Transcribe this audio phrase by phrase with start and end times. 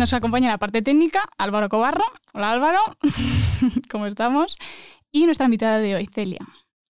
[0.00, 2.06] Nos acompaña en la parte técnica Álvaro Cobarro.
[2.32, 2.78] Hola Álvaro,
[3.90, 4.56] ¿cómo estamos?
[5.12, 6.38] Y nuestra invitada de hoy, Celia,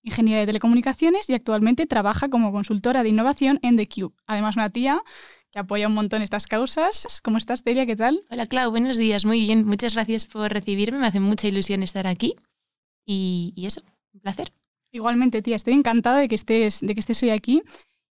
[0.05, 4.15] ingeniera de telecomunicaciones y actualmente trabaja como consultora de innovación en The Cube.
[4.29, 5.03] Además, una tía
[5.51, 7.21] que apoya un montón estas causas.
[7.25, 7.85] ¿Cómo estás, Celia?
[7.85, 8.21] ¿Qué tal?
[8.31, 8.71] Hola, Clau.
[8.71, 9.25] Buenos días.
[9.25, 9.67] Muy bien.
[9.67, 11.01] Muchas gracias por recibirme.
[11.01, 12.37] Me hace mucha ilusión estar aquí.
[13.05, 13.83] Y, y eso,
[14.15, 14.53] un placer.
[14.93, 15.57] Igualmente, tía.
[15.57, 17.61] Estoy encantada de que estés, de que estés hoy aquí.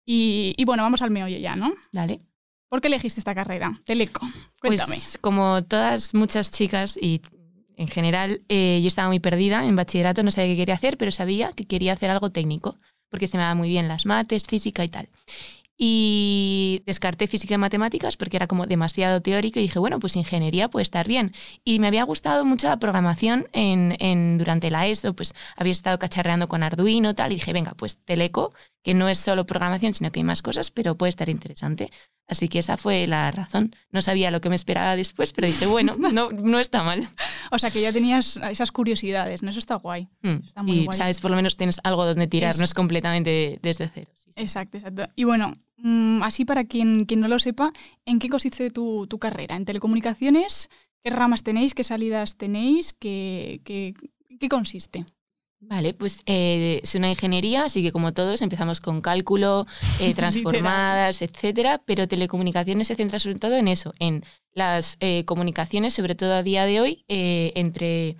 [0.06, 1.74] Y, y bueno, vamos al meollo ya, ¿no?
[1.92, 2.22] Dale.
[2.68, 3.80] ¿Por qué elegiste esta carrera?
[3.84, 4.26] Teleco.
[4.60, 4.96] Cuéntame.
[4.96, 7.20] Pues como todas muchas chicas y
[7.76, 11.12] en general, eh, yo estaba muy perdida en bachillerato, no sabía qué quería hacer, pero
[11.12, 12.76] sabía que quería hacer algo técnico,
[13.10, 15.08] porque se me daban muy bien las mates, física y tal.
[15.78, 20.68] Y descarté física y matemáticas porque era como demasiado teórico y dije, bueno, pues ingeniería
[20.68, 21.34] puede estar bien.
[21.64, 26.48] Y me había gustado mucho la programación en, durante la ESO, pues había estado cacharreando
[26.48, 30.20] con Arduino tal, y dije, venga, pues Teleco, que no es solo programación, sino que
[30.20, 31.90] hay más cosas, pero puede estar interesante.
[32.28, 33.74] Así que esa fue la razón.
[33.90, 37.08] No sabía lo que me esperaba después, pero dije, bueno, no, no está mal.
[37.50, 39.50] O sea, que ya tenías esas curiosidades, ¿no?
[39.50, 40.08] Eso está guay.
[40.22, 40.96] Mm, está muy sí, guay.
[40.98, 44.10] sabes, por lo menos tienes algo donde tirar, Es- no es completamente desde cero.
[44.14, 44.30] sí.
[44.36, 45.04] Exacto, exacto.
[45.16, 47.72] Y bueno, mm, así para quien, quien no lo sepa,
[48.04, 49.56] ¿en qué consiste tu, tu carrera?
[49.56, 50.68] ¿En telecomunicaciones?
[51.02, 51.72] ¿Qué ramas tenéis?
[51.74, 52.92] ¿Qué salidas tenéis?
[52.92, 53.94] ¿Qué, qué,
[54.40, 55.06] qué consiste?
[55.58, 59.66] Vale, pues eh, es una ingeniería, así que como todos empezamos con cálculo,
[60.00, 64.22] eh, transformadas, etcétera, pero telecomunicaciones se centra sobre todo en eso, en
[64.56, 68.16] las eh, comunicaciones, sobre todo a día de hoy, eh, entre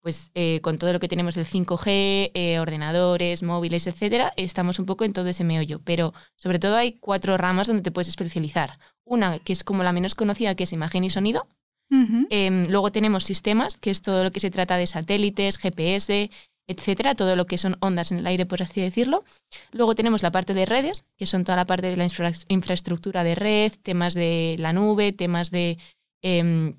[0.00, 4.86] pues eh, con todo lo que tenemos del 5G, eh, ordenadores, móviles, etcétera, estamos un
[4.86, 5.80] poco en todo ese meollo.
[5.84, 8.78] Pero sobre todo hay cuatro ramas donde te puedes especializar.
[9.04, 11.48] Una que es como la menos conocida, que es imagen y sonido.
[11.90, 16.30] Em, luego tenemos sistemas, que es todo lo que se trata de satélites, GPS,
[16.68, 19.24] etcétera, todo lo que son ondas en el aire, por así decirlo.
[19.72, 23.24] Luego tenemos la parte de redes, que son toda la parte de la infra- infraestructura
[23.24, 25.78] de red, temas de la nube, temas de
[26.22, 26.74] em,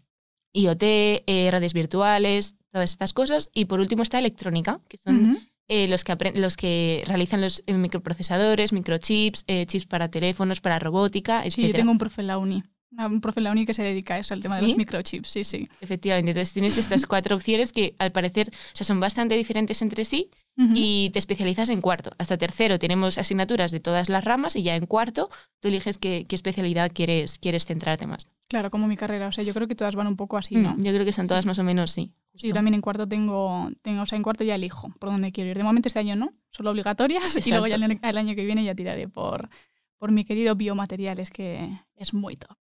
[0.54, 0.84] IoT,
[1.28, 3.50] eh, redes virtuales, todas estas cosas.
[3.54, 7.74] Y por último está electrónica, que son eh, los, que los que realizan los eh,
[7.74, 11.68] microprocesadores, microchips, eh, chips para teléfonos, para robótica, Sí, etcétera.
[11.70, 12.64] yo tengo un profe en la uni.
[12.98, 15.30] Un profe en la uni que se dedica a eso, al tema de los microchips.
[15.30, 15.70] Sí, sí.
[15.80, 20.06] Efectivamente, entonces tienes estas cuatro opciones que al parecer o sea, son bastante diferentes entre
[20.06, 20.30] sí
[20.76, 22.12] y te especializas en cuarto.
[22.18, 25.30] Hasta tercero tenemos asignaturas de todas las ramas y ya en cuarto
[25.62, 28.30] tú eliges qué, qué especialidad quieres, quieres centrarte más.
[28.50, 29.28] Claro, como mi carrera.
[29.28, 30.74] O sea, yo creo que todas van un poco así, ¿no?
[30.74, 32.12] Mm, Yo creo que son todas más o menos sí.
[32.34, 32.54] Justo.
[32.54, 35.58] también en cuarto tengo, tengo, o sea, en cuarto ya elijo por dónde quiero ir.
[35.58, 38.64] De momento este año no, solo obligatorias y luego ya el, el año que viene
[38.64, 39.50] ya tiraré por,
[40.00, 42.58] por mi querido biomateriales que es muy top.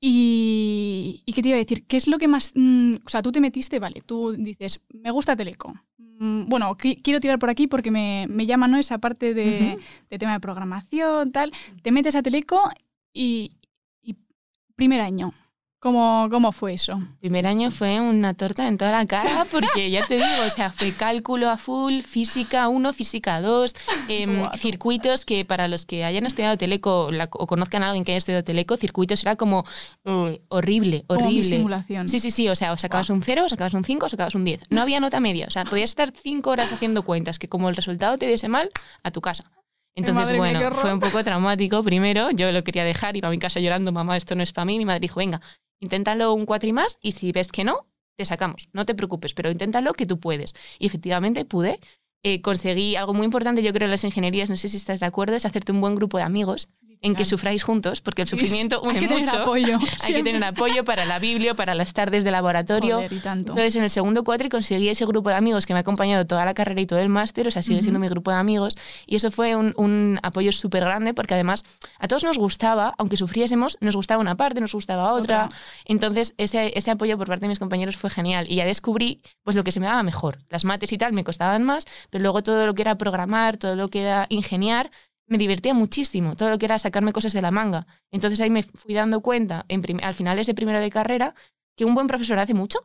[0.00, 1.86] Y, ¿y qué te iba a decir?
[1.86, 2.52] ¿Qué es lo que más...
[2.54, 5.74] mm, o sea, tú te metiste, vale, tú dices, me gusta Teleco.
[5.98, 8.78] Mm, bueno, qui- quiero tirar por aquí porque me, me llama ¿no?
[8.78, 9.78] esa parte de,
[10.10, 11.52] de tema de programación, tal.
[11.82, 12.60] Te metes a Teleco
[13.12, 13.52] y,
[14.02, 14.16] y
[14.76, 15.32] primer año.
[15.86, 17.00] ¿Cómo, ¿Cómo fue eso?
[17.20, 20.72] Primer año fue una torta en toda la cara porque ya te digo, o sea,
[20.72, 23.72] fue cálculo a full, física 1, física 2,
[24.08, 28.10] em, circuitos que para los que hayan estudiado Teleco la- o conozcan a alguien que
[28.10, 29.64] haya estudiado Teleco, circuitos era como
[30.48, 31.44] horrible, horrible.
[31.44, 32.08] simulación.
[32.08, 34.34] Sí, sí, sí, o sea, o sacabas un 0, o sacabas un 5, o sacabas
[34.34, 34.62] un 10.
[34.70, 37.76] No había nota media, o sea, podías estar 5 horas haciendo cuentas, que como el
[37.76, 38.70] resultado te diese mal,
[39.04, 39.52] a tu casa.
[39.94, 43.38] Entonces, madre bueno, fue un poco traumático primero, yo lo quería dejar, iba a mi
[43.38, 45.40] casa llorando, mamá, esto no es para mí, mi madre dijo, venga,
[45.80, 49.34] inténtalo un 4 y más, y si ves que no, te sacamos, no te preocupes,
[49.34, 50.54] pero inténtalo que tú puedes.
[50.78, 51.80] Y efectivamente pude.
[52.22, 55.06] Eh, conseguí algo muy importante, yo creo, en las ingenierías, no sé si estás de
[55.06, 56.68] acuerdo, es hacerte un buen grupo de amigos
[57.02, 59.78] en que sufráis juntos, porque el sufrimiento hay une que tener apoyo.
[60.04, 62.96] Hay que tener apoyo para la biblio, para las tardes de laboratorio.
[62.96, 63.52] Joder, y tanto.
[63.52, 66.44] Entonces, en el segundo cuatri conseguí ese grupo de amigos que me ha acompañado toda
[66.44, 68.76] la carrera y todo el máster, o sea, sigue siendo mi grupo de amigos.
[69.06, 71.64] Y eso fue un, un apoyo súper grande porque además
[71.98, 75.46] a todos nos gustaba, aunque sufriésemos, nos gustaba una parte, nos gustaba otra.
[75.46, 75.56] Otra.
[75.84, 78.46] Entonces, ese, ese apoyo por parte de mis compañeros fue genial.
[78.48, 80.38] Y ya descubrí pues lo que se me daba mejor.
[80.48, 83.76] Las mates y tal me costaban más, pero luego todo lo que era programar, todo
[83.76, 84.90] lo que era ingeniar,
[85.26, 86.36] me divertía muchísimo.
[86.36, 87.86] Todo lo que era sacarme cosas de la manga.
[88.10, 89.66] Entonces ahí me fui dando cuenta,
[90.02, 91.34] al final ese primero de carrera,
[91.76, 92.78] que un buen profesor hace mucho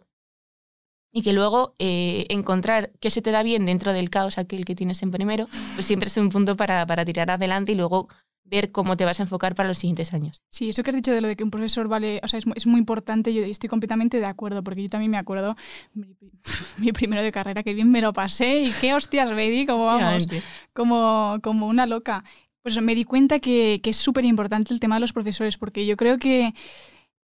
[1.13, 4.75] y que luego eh, encontrar qué se te da bien dentro del caos aquel que
[4.75, 8.07] tienes en primero, pues siempre es un punto para, para tirar adelante y luego
[8.51, 10.43] ver cómo te vas a enfocar para los siguientes años.
[10.51, 12.45] Sí, eso que has dicho de lo de que un profesor vale, o sea, es,
[12.55, 15.55] es muy importante, yo estoy completamente de acuerdo, porque yo también me acuerdo
[15.93, 16.15] mi,
[16.77, 19.85] mi primero de carrera, que bien me lo pasé y qué hostias me di, como
[19.85, 20.27] vamos,
[20.73, 22.23] como, como una loca.
[22.63, 25.85] Pues me di cuenta que, que es súper importante el tema de los profesores, porque
[25.87, 26.53] yo creo que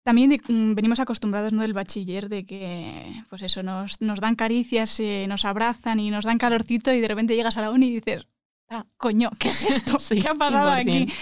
[0.03, 1.62] también de- mm, venimos acostumbrados ¿no?
[1.62, 6.25] del bachiller, de que pues eso, nos, nos dan caricias, eh, nos abrazan y nos
[6.25, 8.25] dan calorcito y de repente llegas a la uni y dices,
[8.69, 8.86] Ah.
[8.98, 10.00] coño, ¿qué es esto?
[10.00, 11.06] Sí, ¿Qué ha pasado aquí?
[11.06, 11.14] 100%.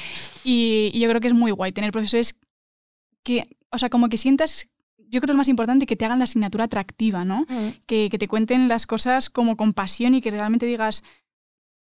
[0.44, 2.40] Y, y yo creo que es muy guay tener profesores
[3.24, 6.20] que, o sea, como que sientas, yo creo que lo más importante, que te hagan
[6.20, 7.46] la asignatura atractiva, ¿no?
[7.50, 7.70] Mm.
[7.86, 11.04] Que, que te cuenten las cosas como con pasión y que realmente digas,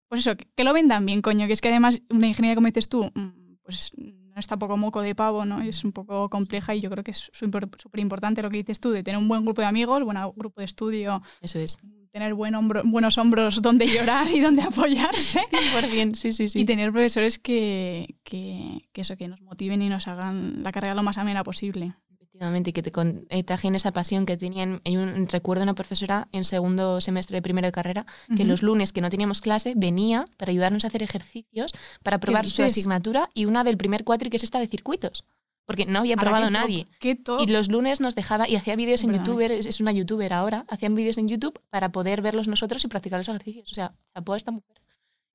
[0.08, 2.68] pues eso, que, que lo vendan bien, coño, que es que además una ingeniería, como
[2.68, 5.62] dices tú, mm, pues no está poco moco de pavo, ¿no?
[5.62, 8.80] Es un poco compleja y yo creo que es súper súper importante lo que dices
[8.80, 11.80] tú, de tener un buen grupo de amigos, buen grupo de estudio, Eso es.
[12.12, 15.40] Tener buen hombro- buenos hombros donde llorar y donde apoyarse.
[15.52, 16.60] 100%, sí, sí, sí.
[16.60, 20.94] Y tener profesores que, que, que eso, que nos motiven y nos hagan la carrera
[20.96, 21.94] lo más amena posible.
[22.10, 24.82] Efectivamente, que te contagien esa pasión que tenían.
[24.86, 28.06] Hay un, recuerdo una profesora en segundo semestre de primero de carrera
[28.36, 31.72] que los lunes que no teníamos clase venía para ayudarnos a hacer ejercicios
[32.04, 35.24] para probar su asignatura y una del primer cuatri que es esta de circuitos.
[35.66, 36.88] Porque no había probado qué top, nadie.
[37.00, 37.42] Qué top.
[37.42, 39.14] Y los lunes nos dejaba y hacía vídeos en.
[39.14, 43.20] YouTube, es una youtuber ahora, hacían vídeos en YouTube para poder verlos nosotros y practicar
[43.20, 43.72] los ejercicios.
[43.72, 44.82] O sea, chapó a esta mujer.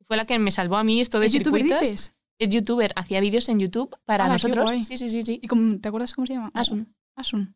[0.06, 1.80] Fue la que me salvó a mí esto de ¿Es youtuber, circuitos.
[1.80, 2.14] dices?
[2.38, 4.70] Es youtuber, hacía vídeos en YouTube para qué nosotros.
[4.86, 5.40] Sí, sí, sí, sí.
[5.42, 6.50] ¿Y cómo- te acuerdas cómo se llama?
[6.54, 6.94] Asun.
[7.16, 7.54] Asun.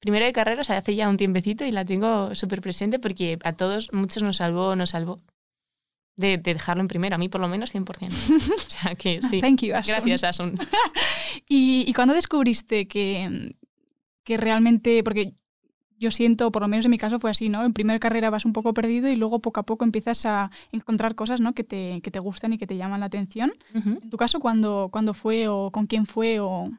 [0.00, 3.38] Primero de carrera, o sea, hace ya un tiempecito y la tengo súper presente porque
[3.42, 5.20] a todos, muchos nos salvó, nos salvó.
[6.18, 7.86] De, de dejarlo en primero, a mí por lo menos 100%.
[8.56, 9.40] O sea que sí.
[9.40, 9.94] Thank you, Asun.
[9.94, 10.54] Gracias, Asun.
[11.48, 13.54] ¿Y, y cuándo descubriste que,
[14.24, 15.34] que realmente, porque
[15.96, 17.64] yo siento, por lo menos en mi caso fue así, ¿no?
[17.64, 21.14] En primera carrera vas un poco perdido y luego poco a poco empiezas a encontrar
[21.14, 21.54] cosas, ¿no?
[21.54, 23.52] Que te, que te gustan y que te llaman la atención.
[23.74, 26.70] En tu caso, ¿cuándo, cuándo fue o con quién fue o...?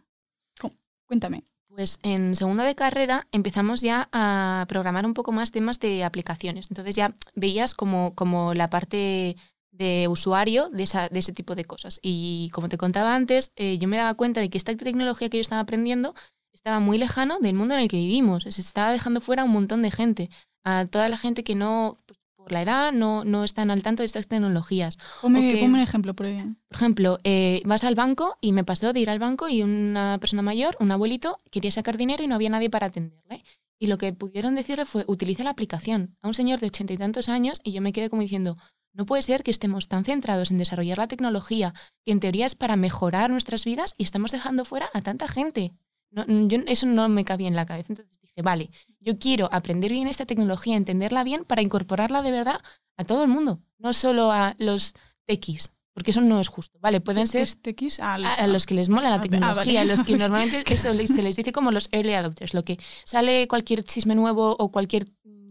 [0.59, 0.73] cu-
[1.05, 1.43] Cuéntame.
[1.75, 6.69] Pues en segundo de carrera empezamos ya a programar un poco más temas de aplicaciones.
[6.71, 9.37] Entonces ya veías como, como la parte
[9.71, 11.99] de usuario de, esa, de ese tipo de cosas.
[12.01, 15.37] Y como te contaba antes, eh, yo me daba cuenta de que esta tecnología que
[15.37, 16.15] yo estaba aprendiendo
[16.53, 18.43] estaba muy lejano del mundo en el que vivimos.
[18.43, 20.29] Se estaba dejando fuera un montón de gente.
[20.65, 24.01] A toda la gente que no, pues, por la edad, no, no están al tanto
[24.01, 24.97] de estas tecnologías.
[25.21, 25.59] Ponme, Ok.
[25.59, 26.25] ponme un ejemplo, por.
[26.25, 30.17] Por ejemplo, eh, vas al banco y me pasó de ir al banco y una
[30.19, 33.43] persona mayor, un abuelito, quería sacar dinero y no había nadie para atenderle.
[33.77, 36.17] Y lo que pudieron decirle fue, utiliza la aplicación.
[36.21, 38.57] A un señor de ochenta y tantos años y yo me quedé como diciendo,
[38.93, 41.73] no puede ser que estemos tan centrados en desarrollar la tecnología,
[42.05, 45.73] que en teoría es para mejorar nuestras vidas y estamos dejando fuera a tanta gente.
[46.11, 47.93] No, yo, eso no me cabía en la cabeza.
[47.93, 52.59] Entonces dije, vale, yo quiero aprender bien esta tecnología, entenderla bien para incorporarla de verdad
[52.97, 54.93] a todo el mundo, no solo a los
[55.25, 56.77] techis, porque eso no es justo.
[56.81, 57.99] Vale, pueden ¿Qué ser TX?
[58.01, 59.85] Ah, a, a los que les mola la Ah, tecnología, a vale.
[59.85, 63.83] los que normalmente eso se les dice como los early adopters, lo que sale cualquier
[63.83, 65.05] chisme nuevo o cualquier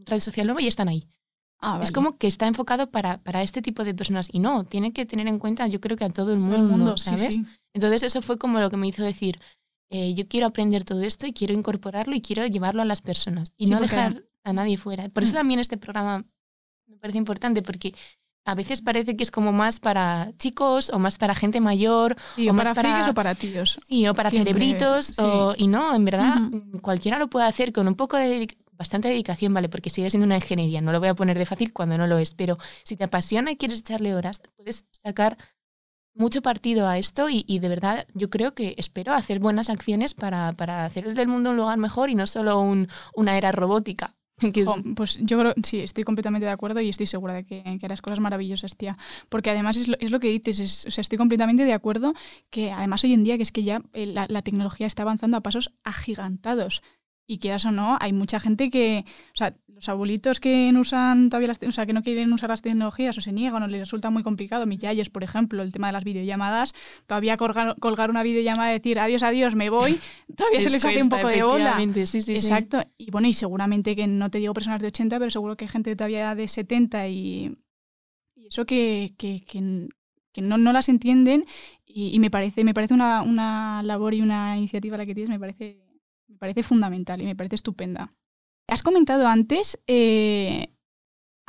[0.06, 1.06] red social nueva y están ahí.
[1.60, 4.92] Ah, Es como que está enfocado para, para este tipo de personas y no, tiene
[4.92, 7.04] que tener en cuenta yo creo que a todo el Todo mundo, el mundo, sí,
[7.16, 7.34] ¿sabes?
[7.34, 7.44] sí.
[7.74, 9.40] Entonces eso fue como lo que me hizo decir,
[9.90, 13.52] eh, yo quiero aprender todo esto y quiero incorporarlo y quiero llevarlo a las personas
[13.56, 15.08] y Sí, no dejar a nadie fuera.
[15.08, 15.36] Por eso Mm.
[15.36, 16.24] también este programa
[16.86, 17.94] me parece importante porque
[18.44, 22.48] a veces parece que es como más para chicos o más para gente mayor Sí,
[22.48, 23.78] o o más para, para- o para tíos.
[23.86, 25.14] Sí, o para Siempre, cerebritos, sí.
[25.18, 29.08] o- y no, en verdad, mm, cualquiera lo puede hacer con un poco de bastante
[29.08, 29.68] dedicación, ¿vale?
[29.68, 32.16] Porque sigue siendo una ingeniería, no lo voy a poner de fácil cuando no lo
[32.16, 35.36] es, pero si te apasiona y quieres echarle horas, puedes sacar
[36.14, 40.52] mucho partido a esto y, de verdad yo creo que espero hacer buenas acciones para,
[40.52, 44.14] para hacer del mundo un lugar mejor y no solo un- una era robótica.
[44.96, 48.00] pues yo creo, sí, estoy completamente de acuerdo y estoy segura de que, que harás
[48.00, 48.96] cosas maravillosas, tía.
[49.28, 52.14] Porque además es lo, es lo que dices, es- estoy completamente de acuerdo
[52.50, 55.36] que además hoy en día que es que ya eh, la, la tecnología está avanzando
[55.36, 56.82] a pasos agigantados.
[57.30, 59.04] Y quieras o no, hay mucha gente que,
[59.34, 62.48] o sea, los abuelitos que no usan todavía las, o sea, que no quieren usar
[62.48, 65.70] las tecnologías o se niegan o les resulta muy complicado, mis yayos, por ejemplo, el
[65.70, 66.72] tema de las videollamadas,
[67.06, 70.00] todavía colgar, colgar una videollamada y decir adiós, adiós, me voy,
[70.36, 71.76] todavía se les hace un poco de bola.
[72.06, 72.46] Sí, sí, sí.
[72.46, 72.82] Exacto.
[72.96, 75.68] Y bueno, y seguramente que no te digo personas de 80, pero seguro que hay
[75.70, 77.54] gente todavía de 70 y,
[78.36, 79.88] y eso que, que, que-
[80.32, 81.44] que no, no las entienden
[81.86, 85.30] y, y me parece, me parece una, una labor y una iniciativa la que tienes,
[85.30, 85.78] me parece,
[86.38, 88.12] me parece fundamental y me parece estupenda.
[88.68, 90.68] Has comentado antes, eh,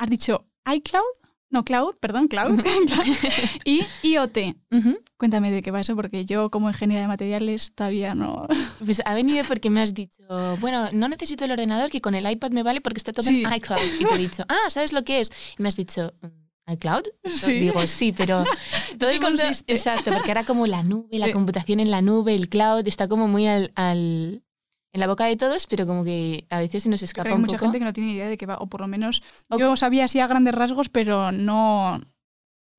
[0.00, 1.04] has dicho iCloud,
[1.52, 2.60] no Cloud, perdón, Cloud,
[3.64, 4.38] y IoT.
[5.16, 8.48] Cuéntame de qué va eso, porque yo como ingeniera de materiales todavía no...
[8.84, 10.22] Pues ha venido porque me has dicho,
[10.60, 13.44] bueno, no necesito el ordenador, que con el iPad me vale porque está todo Sí.
[13.44, 13.80] en iCloud.
[14.00, 15.30] Y te he dicho, ah, ¿sabes lo que es?
[15.58, 17.02] Y me has dicho, "Mm, iCloud.
[17.28, 17.60] Sí.
[17.60, 18.44] Digo, sí, pero
[18.98, 19.42] todo el mundo...
[19.42, 19.72] consiste?
[19.72, 21.32] Exacto, porque ahora como la nube, la Sí.
[21.32, 24.42] computación en la nube, el cloud, está como muy al, al-
[24.92, 27.36] en la boca de todos, pero como que a veces se nos escapa Pero hay
[27.36, 27.66] un mucha poco.
[27.66, 30.04] gente que no tiene idea de qué va, o por lo menos O- yo sabía
[30.06, 32.00] así a grandes rasgos, pero no...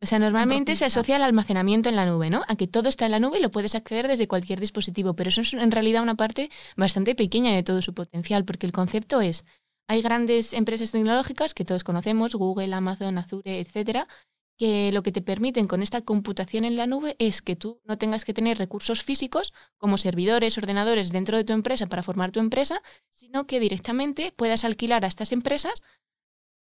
[0.04, 2.42] O sea, normalmente se asocia al almacenamiento en la nube, ¿no?
[2.48, 5.30] A que todo está en la nube y lo puedes acceder desde cualquier dispositivo, pero
[5.30, 9.22] eso es en realidad una parte bastante pequeña de todo su potencial, porque el concepto
[9.22, 9.46] es,
[9.88, 14.08] hay grandes empresas tecnológicas que todos conocemos, Google, Amazon, Azure, etcétera,
[14.62, 17.98] que lo que te permiten con esta computación en la nube es que tú no
[17.98, 22.40] tengas que tener recursos físicos como servidores, ordenadores dentro de tu empresa para formar tu
[22.40, 25.82] empresa, sino que directamente puedas alquilar a estas empresas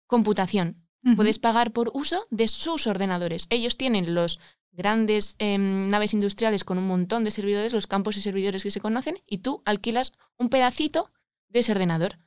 [0.08, 0.86] computación.
[1.16, 3.48] Puedes pagar por uso de sus ordenadores.
[3.50, 4.40] Ellos tienen los
[4.74, 8.82] grandes em, naves industriales con un montón de servidores, los campos de servidores que se
[8.82, 11.14] conocen, y tú alquilas un pedacito
[11.48, 12.18] de ese ordenador.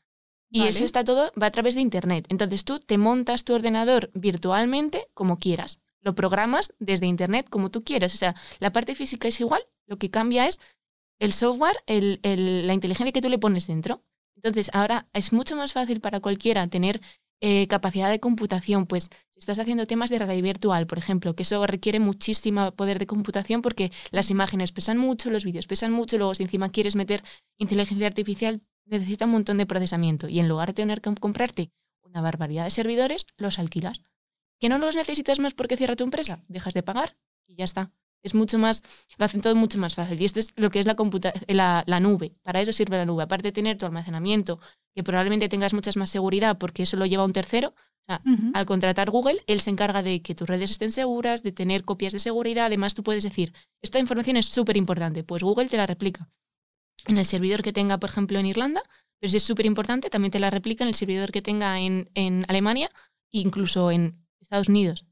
[0.51, 0.71] Y Vale.
[0.71, 2.27] eso está todo, va a través de Internet.
[2.29, 5.81] Entonces tú te montas tu ordenador virtualmente como quieras.
[6.01, 8.15] Lo programas desde Internet como tú quieras.
[8.15, 10.61] O sea, la parte física es igual, lo que cambia es
[11.19, 14.03] el software, el- el- la inteligencia que tú le pones dentro.
[14.37, 17.01] Entonces ahora es mucho más fácil para cualquiera tener
[17.41, 18.87] eh, capacidad de computación.
[18.87, 22.99] Pues si estás haciendo temas de realidad virtual, por ejemplo, que eso requiere muchísimo poder
[22.99, 26.97] de computación porque las imágenes pesan mucho, los vídeos pesan mucho, luego si encima quieres
[26.97, 27.23] meter
[27.57, 31.71] inteligencia artificial necesita un montón de procesamiento y en lugar de tener que comprarte
[32.03, 34.03] una barbaridad de servidores, los alquilas.
[34.59, 36.43] ¿Que no los necesitas más porque cierra tu empresa?
[36.49, 37.17] Dejas de pagar
[37.47, 37.93] y ya está.
[38.25, 38.83] Es mucho más,
[39.17, 40.21] lo hacen todo mucho más fácil.
[40.21, 42.35] Y esto es lo que es la, computa la, la nube.
[42.43, 43.23] Para eso sirve la nube.
[43.23, 44.59] Aparte de tener tu almacenamiento,
[44.95, 47.69] que probablemente tengas muchas más seguridad porque eso lo lleva un tercero.
[47.69, 48.51] O sea, Ujú.
[48.55, 52.13] al contratar Google, él se encarga de que tus redes estén seguras, de tener copias
[52.13, 52.67] de seguridad.
[52.67, 53.53] Además, tú puedes decir,
[53.83, 56.29] esta información es súper importante, pues Google te la replica
[57.07, 58.83] en el servidor que tenga, por ejemplo, en Irlanda,
[59.21, 62.09] pero si es súper importante, también te la replica en el servidor que tenga en,
[62.15, 62.91] en Alemania
[63.33, 65.05] e incluso en Estados Unidos.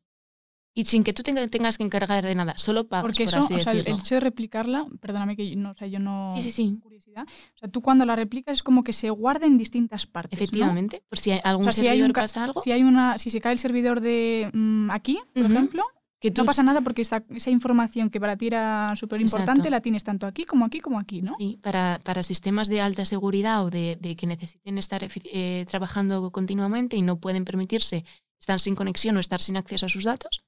[0.78, 3.38] Y sin que tú tenga- tengas que encargar de nada, solo pagas, Porque por eso,
[3.38, 3.96] así o sea, el, decirlo.
[3.96, 6.30] el hecho de replicarla, perdóname que no, o sea, yo no...
[6.34, 6.78] Sí, sí, sí.
[6.82, 7.22] Curiosidad.
[7.54, 10.44] O sea, tú cuando la replicas es como que se guarda en distintas partes, ¿no?
[10.44, 12.82] Efectivamente, por si hay algún O sea, si hay servidor un pasa algo, Si hay
[12.82, 15.52] una, si se cae el servidor de mm, aquí, por Ujú.
[15.54, 15.82] ejemplo,
[16.18, 19.68] que tú no pasa nada porque esa, esa información que para ti era súper importante
[19.68, 21.36] la tienes tanto aquí como aquí como aquí, ¿no?
[21.38, 26.30] Sí, para, para sistemas de alta seguridad o de, de que necesiten estar eh, trabajando
[26.30, 28.04] continuamente y no pueden permitirse
[28.40, 30.42] estar sin conexión o estar sin acceso a sus datos.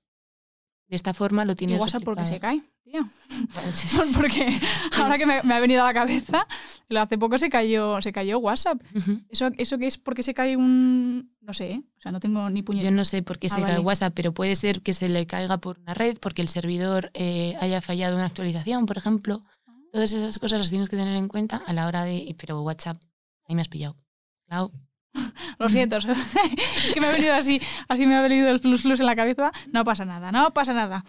[0.88, 2.62] De esta forma lo Y tienes WhatsApp porque se cae,
[3.74, 3.96] sí.
[4.14, 4.58] porque
[4.98, 6.46] ahora que me, me ha venido a la cabeza,
[6.96, 8.80] hace poco se cayó, se cayó WhatsApp.
[8.94, 9.20] Ujú.
[9.28, 11.30] ¿Eso, ¿Eso que es porque se cae un...?
[11.40, 11.82] No sé, ¿eh?
[11.98, 12.90] o sea, no tengo ni Yo puñetera.
[12.90, 13.78] no sé por qué Ah, se cae vale.
[13.84, 17.56] WhatsApp, pero puede ser que se le caiga por una red, porque el servidor eh,
[17.60, 19.42] haya fallado una actualización, por ejemplo.
[19.92, 22.34] Todas esas cosas las tienes que tener en cuenta a la hora de...
[22.38, 22.98] Pero WhatsApp,
[23.46, 23.96] ahí me has pillado.
[24.46, 24.70] Clau.
[25.58, 29.00] Lo siento, es que me ha venido así, así me ha venido el plus plus
[29.00, 29.50] en la cabeza.
[29.72, 31.02] No pasa nada, no pasa nada.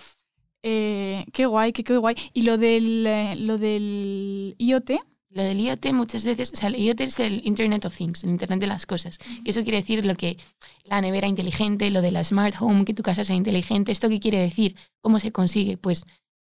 [0.64, 2.16] Eh, qué guay, qué, qué guay.
[2.34, 4.92] Y lo del, eh, lo del IoT,
[5.32, 8.32] Lo del IoT muchas veces, o sea, el IoT es el Internet of Things, el
[8.32, 9.20] Internet de las cosas.
[9.44, 10.38] Que eso quiere decir lo que
[10.86, 13.92] la nevera inteligente, lo de la smart home, que tu casa sea inteligente.
[13.92, 14.76] ¿Esto qué quiere decir?
[15.02, 15.78] ¿Cómo se consigue?
[15.78, 16.04] Pues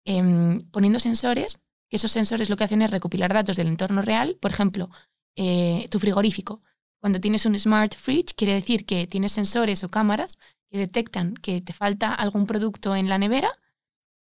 [0.05, 4.37] em, poniendo sensores, que esos sensores lo que hacen es recopilar datos del entorno real.
[4.41, 4.89] Por ejemplo,
[5.35, 6.61] eh, tu frigorífico.
[6.99, 10.37] Cuando tienes un smart fridge, quiere decir que tienes sensores o cámaras
[10.71, 13.51] que detectan que te falta algún producto en la nevera.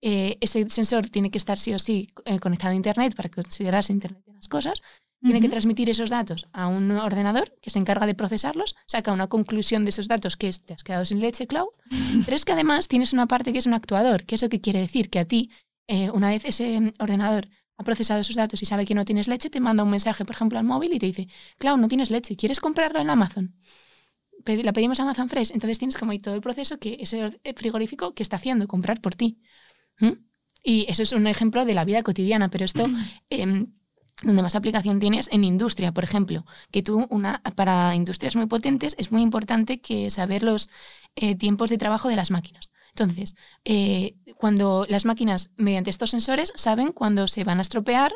[0.07, 3.91] Eh, ese sensor tiene que estar sí o sí eh, conectado a Internet para considerarse
[3.91, 4.83] Internet de las cosas.
[5.23, 9.29] Tiene que transmitir esos datos a un ordenador que se encarga de procesarlos, saca una
[9.29, 11.69] conclusión de esos datos que es, te has quedado sin leche, Cloud.
[12.27, 14.81] Pero es que además tienes una parte que es un actuador, que eso que quiere
[14.81, 15.49] decir que a ti,
[15.87, 19.27] eh, una vez ese mm, ordenador ha procesado esos datos y sabe que no tienes
[19.27, 22.11] leche, te manda un mensaje, por ejemplo, al móvil y te dice, Cloud, no tienes
[22.11, 23.55] leche, ¿quieres comprarlo en Amazon?
[24.45, 27.41] La pedimos a Amazon Fresh, entonces tienes como ahí todo el proceso que ese or-
[27.57, 29.39] frigorífico que está haciendo, comprar por ti.
[29.99, 30.13] ¿Mm?
[30.63, 32.87] Y eso es un ejemplo de la vida cotidiana, pero esto
[33.31, 33.73] em,
[34.23, 38.95] donde más aplicación tienes en industria, por ejemplo, que tú una para industrias muy potentes
[38.99, 40.71] es muy importante que saber los
[41.17, 42.73] eh, tiempos de trabajo de las máquinas.
[42.91, 43.35] Entonces,
[43.65, 48.13] eh, cuando las máquinas mediante estos sensores saben cuándo se van a estropear,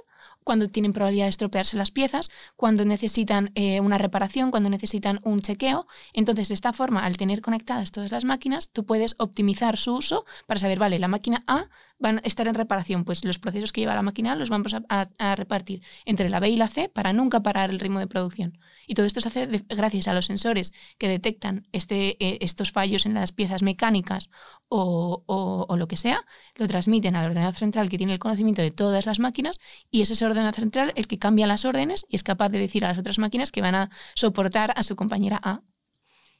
[0.48, 5.42] cuando tienen probabilidad de estropearse las piezas, cuando necesitan eh, una reparación, cuando necesitan un
[5.42, 5.86] chequeo.
[6.14, 10.24] Entonces, de esta forma, al tener conectadas todas las máquinas, tú puedes optimizar su uso
[10.46, 11.66] para saber, vale, la máquina A
[11.98, 15.34] van a estar en reparación, pues los procesos que lleva la máquina los vamos a,
[15.36, 18.58] repartir entre la B y la C para nunca parar el ritmo de producción.
[18.86, 23.04] Y todo esto se hace gracias a los sensores que detectan este, eh, estos fallos
[23.06, 24.30] en las piezas mecánicas
[24.68, 26.24] o, o- lo que sea,
[26.56, 30.10] lo transmiten al ordenador central que tiene el conocimiento de todas las máquinas y es
[30.10, 32.98] ese ordenador central el que cambia las órdenes y es capaz de decir a las
[32.98, 35.62] otras máquinas que van a soportar a su compañera A.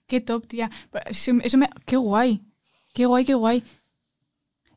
[0.07, 0.71] Qué top, tía.
[1.07, 2.43] Eso me- qué guay.
[2.95, 3.63] Qué guay, qué guay.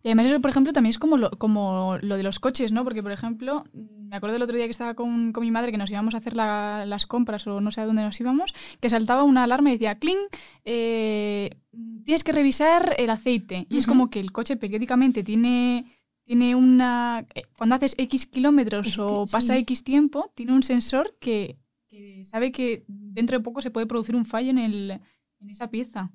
[0.03, 2.84] Y además eso, por ejemplo, también es como lo, como lo de los coches, ¿no?
[2.84, 5.77] Porque, por ejemplo, me acuerdo el otro día que estaba con, con mi madre que
[5.77, 8.89] nos íbamos a hacer la- las compras o no sé a dónde nos íbamos, que
[8.89, 10.17] saltaba una alarma y decía, cling,
[10.65, 11.51] eh,
[12.05, 13.67] tienes que revisar el aceite.
[13.70, 15.86] Y es como que el coche periódicamente tiene,
[16.24, 17.25] tiene una...
[17.36, 19.31] eh, Cuando haces X kilómetros o Sí.
[19.31, 23.86] pasa X tiempo, tiene un sensor que, que sabe que dentro de poco se puede
[23.88, 25.00] producir un fallo en, el,
[25.41, 26.12] en esa pieza.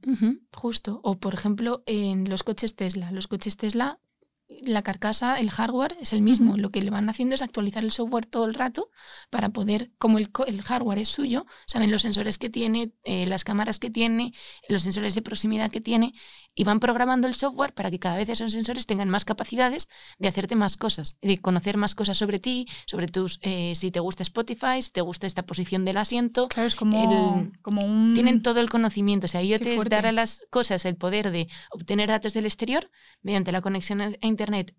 [0.54, 1.00] Justo.
[1.02, 3.10] O, por ejemplo, en los coches Tesla.
[3.10, 4.00] Los coches Tesla,
[4.48, 6.56] la carcasa, el hardware es el mismo.
[6.56, 8.90] Lo que le van haciendo es actualizar el software todo el rato
[9.30, 13.42] para poder, como el, el hardware es suyo, saben los sensores que tiene, eh, las
[13.44, 14.32] cámaras que tiene,
[14.68, 16.14] los sensores de proximidad que tiene,
[16.54, 19.88] y van programando el software para que cada vez esos sensores tengan más capacidades
[20.18, 24.00] de hacerte más cosas, de conocer más cosas sobre ti, sobre tus, eh, si te
[24.00, 28.14] gusta Spotify, si te gusta esta posición del asiento, Claro, es como, El- como un...
[28.14, 29.26] tienen todo el conocimiento.
[29.26, 29.94] O sea, IoT Qué es fuerte.
[29.96, 32.90] dar a las cosas el poder de obtener datos del exterior
[33.26, 34.72] mediante la conexión a Internet,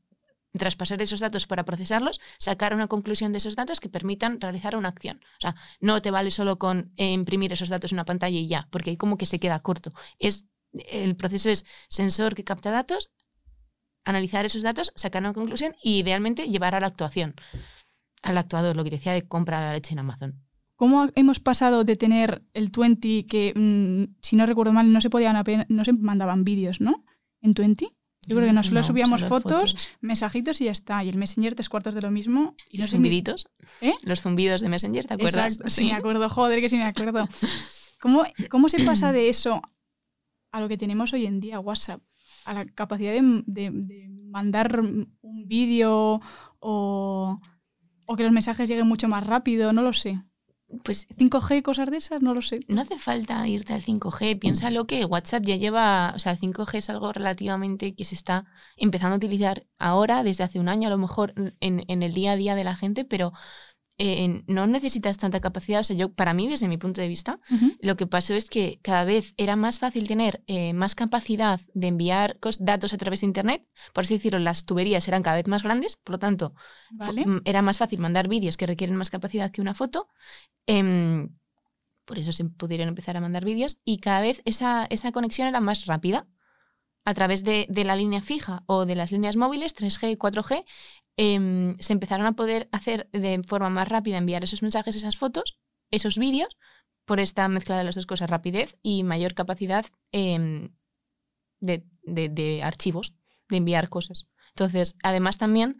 [0.54, 4.88] traspasar esos datos para procesarlos, sacar una conclusión de esos datos que permitan realizar una
[4.88, 5.20] acción.
[5.38, 8.48] O sea, no te vale solo con eh, imprimir esos datos en una pantalla y
[8.48, 9.92] ya, porque ahí como que se queda corto.
[10.18, 13.12] Es, el proceso es sensor que capta datos,
[14.06, 17.36] analizar esos datos, sacar una conclusión y idealmente llevar a la actuación,
[18.22, 20.42] al actuador, lo que decía de comprar la leche en Amazon.
[20.78, 25.10] ¿Cómo hemos pasado de tener el 20 que, mm, si no recuerdo mal, no se
[25.10, 27.04] podían no se mandaban vídeos, ¿no?
[27.42, 27.97] En 20.
[28.28, 31.04] Yo creo que no, solo subíamos solo fotos, mensajitos y ya está.
[31.04, 32.56] Y el Messenger tres cuartos de lo mismo.
[32.70, 33.48] Y no los zumbiditos.
[33.82, 33.94] ¿Eh?
[34.04, 35.54] Los zumbidos de Messenger, ¿te acuerdas?
[35.56, 37.28] Exacto, sí, me acuerdo, joder, que sí me acuerdo.
[38.02, 39.62] ¿Cómo, ¿Cómo se pasa de eso
[40.52, 42.02] a lo que tenemos hoy en día, WhatsApp?
[42.46, 46.20] A la capacidad de, de- de mandar un vídeo
[46.60, 47.40] o,
[48.06, 50.22] o que los mensajes lleguen mucho más rápido, no lo sé.
[50.84, 52.60] Pues 5G, cosas de esas, no lo sé.
[52.68, 54.38] no hace falta irte al 5G.
[54.38, 58.46] Piénsalo que WhatsApp ya lleva, o sea, el 5G es algo relativamente que se está
[58.76, 62.34] empezando a utilizar ahora, desde hace un año, a lo mejor en, en el día
[62.34, 63.32] a día de la gente, pero
[64.00, 65.80] eh, no necesitas tanta capacidad.
[65.80, 67.40] O sea, yo, para mí, desde mi punto de vista,
[67.80, 71.88] lo que pasó es que cada vez era más fácil tener eh, más capacidad de
[71.88, 73.68] enviar datos a través de Internet.
[73.94, 76.54] Por así decirlo, las tuberías eran cada vez más grandes, por lo tanto,
[77.26, 80.08] mm, Era más fácil mandar vídeos que requieren más capacidad que una foto.
[80.68, 81.30] em,
[82.06, 83.82] por eso se pudieron empezar a mandar vídeos.
[83.84, 86.28] Y cada vez esa, esa conexión era más rápida.
[87.10, 90.66] A través de, de la línea fija o de las líneas móviles, 3G y 4G,
[91.18, 95.58] em, se empezaron a poder hacer de forma más rápida enviar esos mensajes, esas fotos,
[95.92, 96.52] esos vídeos,
[97.06, 100.70] por esta mezcla de las dos cosas, rapidez y mayor capacidad em,
[101.60, 103.16] de, de- de archivos,
[103.50, 104.28] de enviar cosas.
[104.50, 105.80] Entonces, además también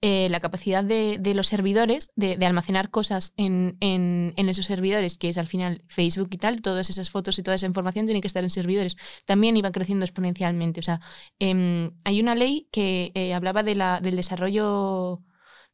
[0.00, 5.28] eh, la capacidad de, de los servidores de, almacenar cosas en, en- esos servidores, que
[5.28, 8.28] es al final Facebook y tal, todas esas fotos y toda esa información tiene que
[8.28, 10.80] estar en servidores, también iba creciendo exponencialmente.
[10.80, 11.00] O sea,
[11.38, 15.22] em, hay una ley que eh, hablaba de la, del desarrollo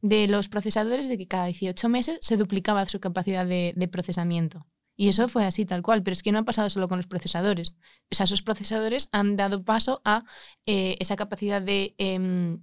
[0.01, 4.67] de los procesadores de que cada 18 meses se duplicaba su capacidad de, de procesamiento.
[4.97, 7.07] Y eso fue así tal cual, pero es que no ha pasado solo con los
[7.07, 7.75] procesadores.
[8.11, 10.23] O sea, esos procesadores han dado paso a
[10.65, 12.61] eh, esa capacidad de em,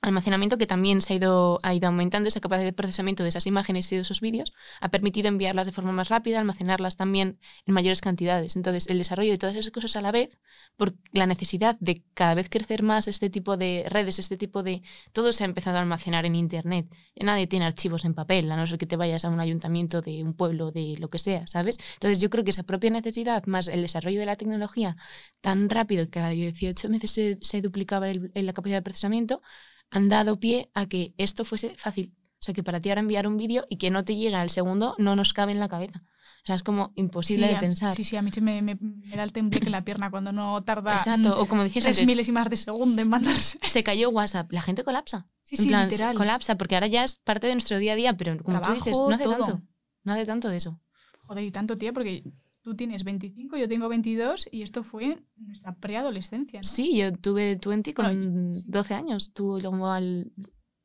[0.00, 3.46] almacenamiento que también se ha ido, ha ido aumentando, esa capacidad de procesamiento de esas
[3.46, 7.74] imágenes y de esos vídeos ha permitido enviarlas de forma más rápida, almacenarlas también en
[7.74, 8.56] mayores cantidades.
[8.56, 10.38] Entonces, el desarrollo de todas esas cosas a la vez,
[10.76, 14.82] por la necesidad de cada vez crecer más este tipo de redes, este tipo de...
[15.12, 16.86] Todo se ha empezado a almacenar en Internet.
[17.20, 20.22] Nadie tiene archivos en papel, a no ser que te vayas a un ayuntamiento de
[20.22, 21.78] un pueblo, de lo que sea, ¿sabes?
[21.94, 24.96] Entonces, yo creo que esa propia necesidad, más el desarrollo de la tecnología
[25.40, 29.42] tan rápido que cada 18 meses se, se duplicaba el- la capacidad de procesamiento,
[29.90, 32.14] han dado pie a que esto fuese fácil.
[32.40, 34.50] O sea, que para ti ahora enviar un vídeo y que no te llegue al
[34.50, 36.02] segundo no nos cabe en la cabeza.
[36.44, 37.94] O sea, es como imposible Sí, de pensar.
[37.94, 40.30] Sí, sí, a mí se me, me- me da el tembleque en la pierna cuando
[40.32, 41.38] no tarda Exacto.
[41.40, 43.58] O como decías tres antes, milésimas de segundo en mandarse.
[43.66, 44.50] se cayó WhatsApp.
[44.52, 45.26] La gente colapsa.
[45.44, 46.14] Sí, En sí, plan, literal.
[46.16, 48.96] Colapsa, porque ahora ya es parte de nuestro día a día, pero como tú dices,
[48.96, 49.36] no hace todo.
[49.44, 49.62] tanto.
[50.04, 50.80] No hace tanto de eso.
[51.26, 52.22] Joder, y tanto, tía, porque
[52.68, 56.68] tú tienes 25, yo tengo 22 y esto fue nuestra preadolescencia, ¿no?
[56.68, 58.64] Sí, yo tuve 20 con Bueno, sí.
[58.66, 59.32] 12 años.
[59.32, 60.30] Tú luego al...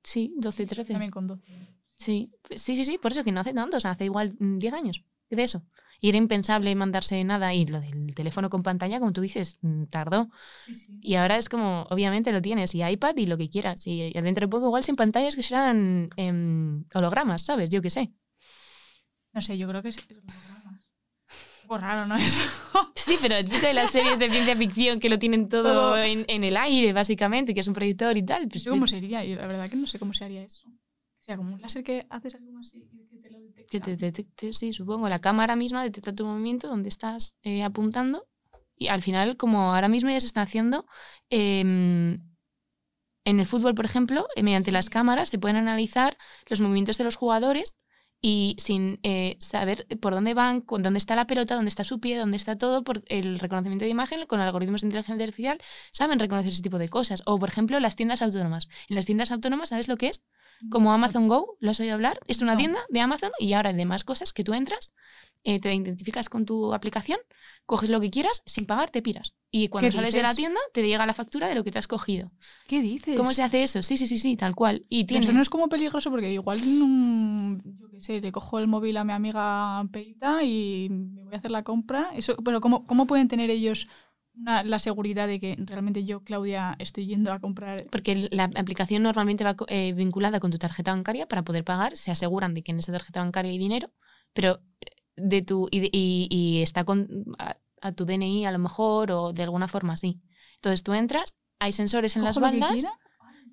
[0.02, 0.94] Sí, 12, 13.
[0.94, 1.44] También con 12.
[1.98, 4.60] Sí, sí, sí, sí, por eso que no hace tanto, o sea, hace igual mm,
[4.60, 5.62] 10 años de eso.
[6.00, 9.86] Y era impensable mandarse nada y lo del teléfono con pantalla, como tú dices, mm,
[9.86, 10.30] tardó.
[10.66, 11.00] Sí, sí.
[11.02, 13.86] Y ahora es como, obviamente lo tienes, y iPad y lo que quieras.
[13.86, 17.70] Y dentro de poco igual sin pantallas que serán em, hologramas, ¿sabes?
[17.70, 18.14] Yo qué sé.
[19.34, 19.98] No sé, yo creo que es,
[21.74, 22.16] poco raro, ¿no?
[22.18, 22.44] Eso.
[22.96, 25.98] Sí, pero el tipo de las series de ciencia ficción que lo tienen todo, Todo.
[25.98, 28.44] En, en el aire, básicamente, que es un proyector y tal.
[28.44, 30.68] No Pues, sé cómo sería, y la verdad que no sé cómo se haría eso.
[30.68, 33.72] O sea, como un láser que haces algo así y que te lo detecta.
[33.72, 35.10] que te detecte, sí, supongo.
[35.10, 38.28] La cámara misma detecta tu movimiento, donde estás eh, apuntando
[38.78, 40.86] Y al final, como ahora mismo ya se está haciendo,
[41.30, 42.20] em,
[43.26, 47.06] en el fútbol, por ejemplo, eh, mediante las cámaras se pueden analizar los movimientos de
[47.06, 47.78] los jugadores
[48.26, 52.00] y sin eh, saber por dónde van, con dónde está la pelota, dónde está su
[52.00, 55.60] pie, dónde está todo, por el reconocimiento de imagen, con algoritmos de inteligencia artificial,
[55.92, 57.22] saben reconocer ese tipo de cosas.
[57.26, 58.70] O, por ejemplo, las tiendas autónomas.
[58.88, 60.24] En las tiendas autónomas, ¿sabes lo que es?
[60.70, 62.22] Como Amazon Go, ¿lo has oído hablar?
[62.28, 62.60] Es una No.
[62.60, 64.94] tienda de Amazon y ahora hay demás cosas que tú entras,
[65.44, 67.20] eh, te identificas con tu aplicación,
[67.66, 69.34] coges lo que quieras, sin pagar, te piras.
[69.52, 71.80] Y cuando ¿Qué sales de la tienda, te llega la factura de lo que te
[71.80, 72.32] has cogido.
[72.68, 73.18] ¿Qué dices?
[73.18, 73.82] ¿Cómo se hace eso?
[73.84, 74.86] Sí, sí, sí, sí, tal cual.
[74.90, 75.26] Y Pero tiene...
[75.26, 79.04] Eso no es como peligroso porque igual, yo qué sé, le cojo el móvil a
[79.04, 82.12] mi amiga Perita y me voy a hacer la compra.
[82.16, 83.88] Eso, pero ¿cómo, cómo pueden tener ellos
[84.36, 87.84] una- la seguridad de que realmente yo, Claudia, estoy yendo a comprar?
[87.92, 91.98] Porque la aplicación normalmente va eh, vinculada con tu tarjeta bancaria para poder pagar.
[91.98, 93.92] Se aseguran de que en esa tarjeta bancaria hay dinero,
[94.34, 97.08] pero eh, de tu y, y- y está con
[97.40, 100.22] a, a tu DNI a lo mejor o de alguna forma así.
[100.56, 103.00] Entonces tú entras, hay sensores en las ¿Cojo lo que bandas quiera?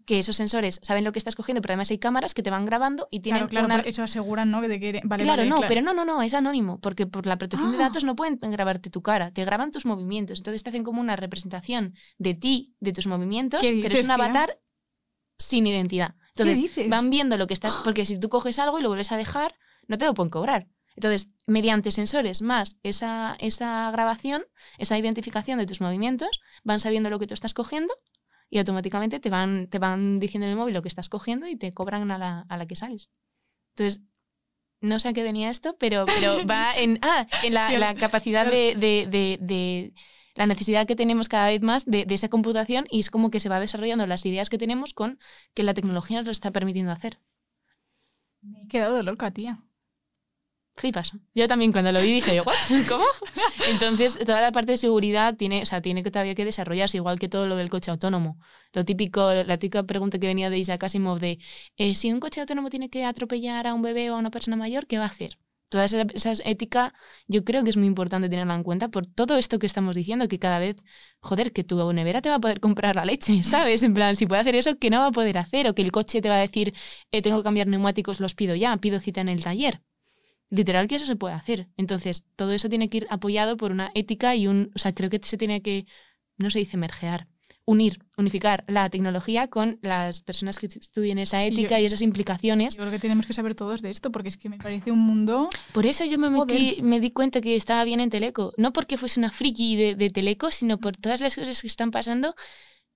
[0.07, 2.65] que esos sensores saben lo que estás cogiendo, pero además hay cámaras que te van
[2.67, 3.89] grabando y tienen Claro, claro, una...
[3.89, 4.61] eso aseguran, ¿no?
[4.61, 7.37] De que, vale, Claro, vale, no, pero no, no, no, es anónimo, porque por la
[7.39, 7.83] protección de Ah.
[7.83, 11.15] datos no pueden grabarte tu cara, te graban tus movimientos, entonces te hacen como una
[11.17, 14.15] representación de ti, de tus movimientos, ¿Qué pero es un tía?
[14.15, 14.59] avatar
[15.39, 16.15] sin identidad.
[16.31, 16.89] Entonces dices?
[16.89, 19.55] van viendo lo que estás, porque si tú coges algo y lo vuelves a dejar,
[19.87, 20.67] no te lo pueden cobrar.
[20.97, 24.45] Entonces, mediante sensores más esa, esa grabación,
[24.79, 27.95] esa identificación de tus movimientos, van sabiendo lo que tú estás cogiendo
[28.51, 31.57] y automáticamente te van, te van diciendo en el móvil lo que estás cogiendo y
[31.57, 33.11] te cobran a la, a la que sales.
[33.77, 34.03] Entonces,
[34.81, 37.95] no sé a qué venía esto, pero, pero va en, ah, en la, Sí, la
[37.97, 39.95] capacidad de, de- de- de-
[40.37, 43.41] la necesidad que tenemos cada vez más de, de esa computación y es como que
[43.41, 45.19] se va desarrollando las ideas que tenemos con
[45.55, 47.19] que la tecnología nos lo está permitiendo hacer.
[48.43, 49.63] Me he quedado loca, tía.
[51.35, 52.55] Yo también cuando lo vi dije, "¿What?
[52.89, 53.05] ¿cómo?
[53.69, 57.19] Entonces, toda la parte de seguridad tiene, o sea, tiene que todavía que desarrollarse, igual
[57.19, 58.39] que todo lo del coche autónomo.
[58.73, 61.39] Lo típico, la típica pregunta que venía de Isaac Asimov de,
[61.77, 64.57] eh, si un coche autónomo tiene que atropellar a un bebé o a una persona
[64.57, 65.39] mayor, ¿qué va a hacer?
[65.69, 66.95] Toda esa, ética
[67.29, 70.27] yo creo que es muy importante tenerla en cuenta por todo esto que estamos diciendo,
[70.27, 70.77] que cada vez,
[71.21, 73.83] joder, que tu nevera te va a poder comprar la leche, ¿sabes?
[73.85, 75.69] En plan, si puede hacer eso, que no va a poder hacer?
[75.69, 76.75] O que el coche te va a decir,
[77.13, 79.81] eh, tengo que cambiar neumáticos, los pido ya, pido cita en el taller
[80.51, 81.69] literal que eso se puede hacer.
[81.77, 85.09] Entonces, todo eso tiene que ir apoyado por una ética y un, o sea, creo
[85.11, 85.87] que se tiene que,
[86.37, 87.29] no se dice mergear,
[87.67, 92.03] unir, unificar la tecnología con las personas que estudien esa Sí, ética yo- y esas
[92.03, 92.75] implicaciones.
[92.75, 94.99] Yo creo que tenemos que saber todos de esto porque es que me parece un
[94.99, 95.49] mundo...
[95.73, 98.53] Por eso yo me metí, me di cuenta que estaba bien en Teleco.
[98.57, 101.93] No porque fuese una friki de, de Teleco, sino por todas las cosas que están
[101.93, 102.35] pasando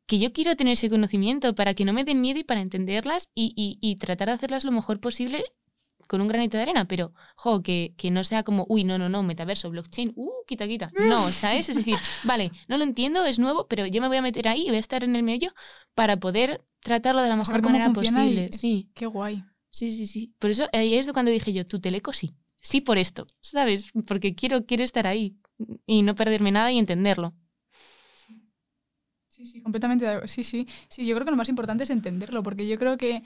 [0.07, 3.29] que yo quiero tener ese conocimiento para que no me den miedo y para entenderlas
[3.35, 5.45] y, y- y tratar de hacerlas lo mejor posible
[6.07, 9.09] con un granito de arena, pero, jo, que, que no sea como, uy, no, no,
[9.09, 10.91] no, metaverso, blockchain, uh, quita, quita.
[10.99, 11.69] No, ¿sabes?
[11.69, 14.63] Es decir, vale, no lo entiendo, es nuevo, pero yo me voy a meter ahí
[14.63, 15.53] y voy a estar en el medio
[15.95, 18.51] para poder tratarlo de la mejor manera y- posible.
[18.53, 18.91] Sí.
[18.95, 19.45] Qué guay.
[19.71, 20.33] Sí, sí, sí.
[20.39, 22.35] Por eso ahí es cuando dije yo, tu teleco sí.
[22.63, 23.91] Sí por esto, ¿sabes?
[24.07, 25.37] Porque quiero, quiero estar ahí
[25.87, 27.35] y no perderme nada y entenderlo.
[29.29, 30.05] Sí, sí, completamente.
[30.05, 30.29] de acuerdo.
[30.29, 30.67] Sí, sí.
[30.89, 33.23] Sí, yo creo que lo más importante es entenderlo, porque yo creo que,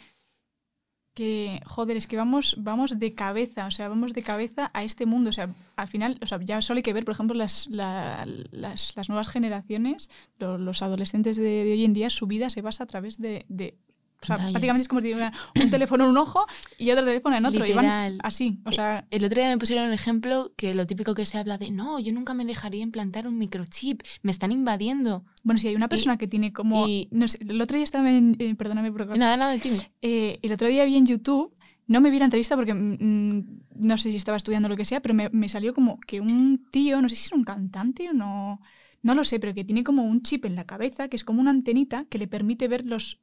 [1.19, 5.05] que joder, es que vamos, vamos de cabeza, o sea, vamos de cabeza a este
[5.05, 5.31] mundo.
[5.31, 8.25] O sea, al final, o sea, ya solo hay que ver, por ejemplo, las, la-
[8.53, 12.63] las, las nuevas generaciones, lo- los, adolescentes de, de hoy en día, su vida se
[12.63, 13.45] basa a través de.
[13.49, 13.75] de-
[14.21, 14.53] o sea, Pantallas.
[14.53, 16.45] prácticamente es como si tuvieran un teléfono en un ojo
[16.77, 17.65] y otro teléfono en otro.
[17.67, 18.19] Y van Literal.
[18.23, 18.59] así.
[18.65, 21.57] O sea, El otro día me pusieron un ejemplo que lo típico que se habla
[21.59, 25.25] de, no, yo nunca me dejaría implantar un microchip, me están invadiendo.
[25.45, 26.87] bueno, si hay una persona que tiene como.
[26.89, 28.37] y- no sé, el otro día estaba en.
[28.39, 29.57] eh, perdóname por Nada, nada.
[30.03, 31.55] Eh, el otro día vi en YouTube,
[31.87, 33.45] no me vi la entrevista porque mm,
[33.77, 36.67] no sé si estaba estudiando lo que sea, pero me, me salió como que un
[36.71, 38.61] tío, no sé si es un cantante o no,
[39.03, 41.41] no lo sé, pero que tiene como un chip en la cabeza, que es como
[41.41, 43.21] una antenita que le permite ver los,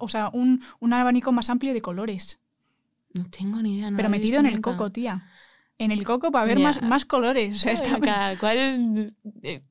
[0.00, 2.40] o sea, un, un abanico más amplio de colores.
[3.14, 3.90] No tengo ni idea.
[3.90, 4.72] No pero metido en el nunca.
[4.72, 5.26] coco, tía.
[5.78, 6.64] En el coco para ver Ya.
[6.64, 7.56] más, más colores.
[7.56, 9.62] O sea, está- cada cual eh,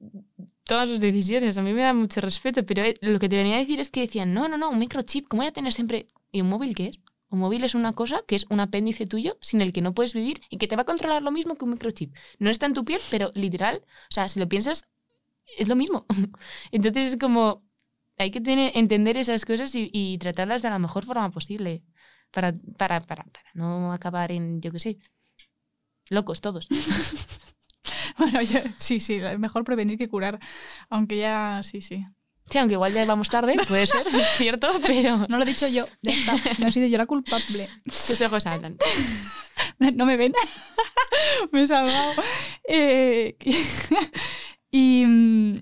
[0.63, 1.57] todas sus decisiones.
[1.57, 3.89] A mí me da mucho respeto, pero eh, lo que te venía a decir es
[3.91, 6.07] que decían, no, no, no, un microchip, ¿cómo voy a tener siempre?
[6.31, 7.01] ¿Y un móvil qué es?
[7.29, 10.13] Un móvil es una cosa que es un apéndice tuyo sin el que no puedes
[10.13, 12.15] vivir y que te va a controlar lo mismo que un microchip.
[12.39, 14.87] No está en tu piel, pero literal, o sea, si lo piensas,
[15.57, 16.05] es lo mismo.
[16.71, 17.63] Entonces es como,
[18.17, 21.83] hay que tener, entender esas cosas y, y tratarlas de la mejor forma posible
[22.31, 24.97] para, para, para, para no acabar en, yo qué sé,
[26.09, 26.67] locos todos.
[28.17, 30.39] Bueno, yo- sí, sí, mejor prevenir que curar.
[30.89, 32.05] Aunque ya, sí, sí.
[32.49, 35.85] Sí, aunque igual ya vamos tarde, puede ser, cierto, pero No lo he dicho yo,
[36.01, 36.35] ya está.
[36.59, 37.67] No he sido yo la culpable.
[37.83, 38.77] tus ojos hablan.
[39.79, 40.33] No me ven.
[41.51, 42.13] me he salvado.
[42.67, 43.35] Eh,
[44.71, 45.55] y, mm,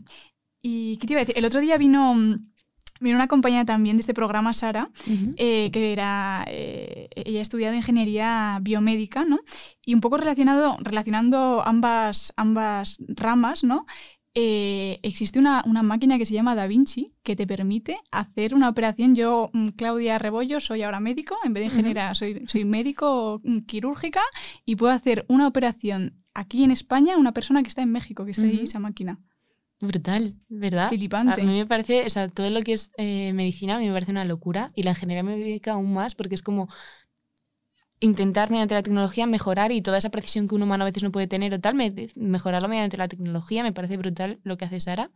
[0.66, 1.38] ¿Y qué te iba a decir?
[1.38, 2.52] El otro día vino, mm,
[3.02, 4.90] vino una compañera también de este programa, Sara,
[5.36, 9.40] eh, que era, eh, ella ha estudiado ingeniería biomédica, ¿no?
[9.86, 13.86] Y un poco relacionado, relacionando ambas, ambas ramas, ¿no?
[14.36, 18.70] Eh, existe una, una máquina que se llama Da Vinci que te permite hacer una
[18.70, 19.16] operación.
[19.16, 23.60] Yo, mm, Claudia Rebollo, soy ahora médico, en vez de ingeniera, soy, soy médico mm,
[23.66, 24.22] quirúrgica
[24.66, 28.24] y puedo hacer una operación aquí en España a una persona que está en México,
[28.26, 28.64] que está ahí Ujú.
[28.64, 29.20] esa máquina.
[29.84, 30.88] Brutal, ¿verdad?
[30.88, 31.42] Flipante.
[31.42, 33.92] A mí me parece, o sea, todo lo que es eh, medicina a mí me
[33.94, 36.70] parece una locura y la ingeniería médica aún más porque es como
[38.04, 41.12] intentar mediante la tecnología mejorar y toda esa precisión que un humano a veces no
[41.12, 44.80] puede tener o tal, me- mejorarlo mediante la tecnología, me parece brutal lo que hace
[44.80, 45.10] Sara.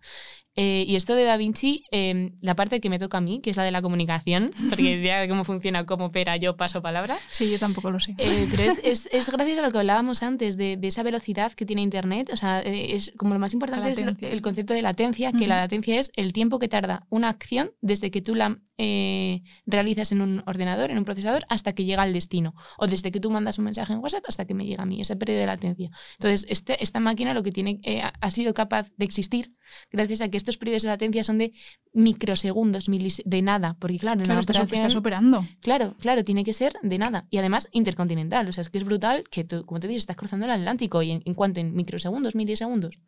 [0.56, 3.52] Eh, y esto de Da Vinci, eh, la parte que me toca a mí, que
[3.52, 7.52] es la de la comunicación, porque ya cómo funciona, cómo opera, yo paso palabra, Sí,
[7.52, 8.16] yo tampoco lo sé.
[8.18, 11.52] eh, pero es, es, es gracias a lo que hablábamos antes, de, de esa velocidad
[11.52, 12.30] que tiene Internet.
[12.34, 15.56] O sea, eh, es como lo más importante es el concepto de latencia, que la
[15.56, 15.62] Ujú.
[15.64, 20.22] latencia es el tiempo que tarda una acción desde que tú la eh, realizas en
[20.22, 22.56] un ordenador, en un procesador, hasta que llega al destino.
[22.78, 25.02] O desde que tú mandas un mensaje en WhatsApp hasta que me llega a mí,
[25.02, 25.90] ese periodo de latencia.
[26.20, 29.54] Entonces, este, esta máquina lo que tiene, eh, ha- sido capaz de existir
[29.92, 31.54] gracias a que estos periodos de latencia son de
[31.94, 33.76] microsegundos, milis- de nada.
[33.80, 35.46] Porque claro, en Claro, la estás, operación- estás operando.
[35.62, 37.26] Claro, claro, tiene que ser de nada.
[37.30, 38.48] Y además intercontinental.
[38.48, 41.02] O sea, es que es brutal que, tú, como te dices, estás cruzando el Atlántico
[41.02, 43.00] y en, en cuanto en microsegundos, milisegundos.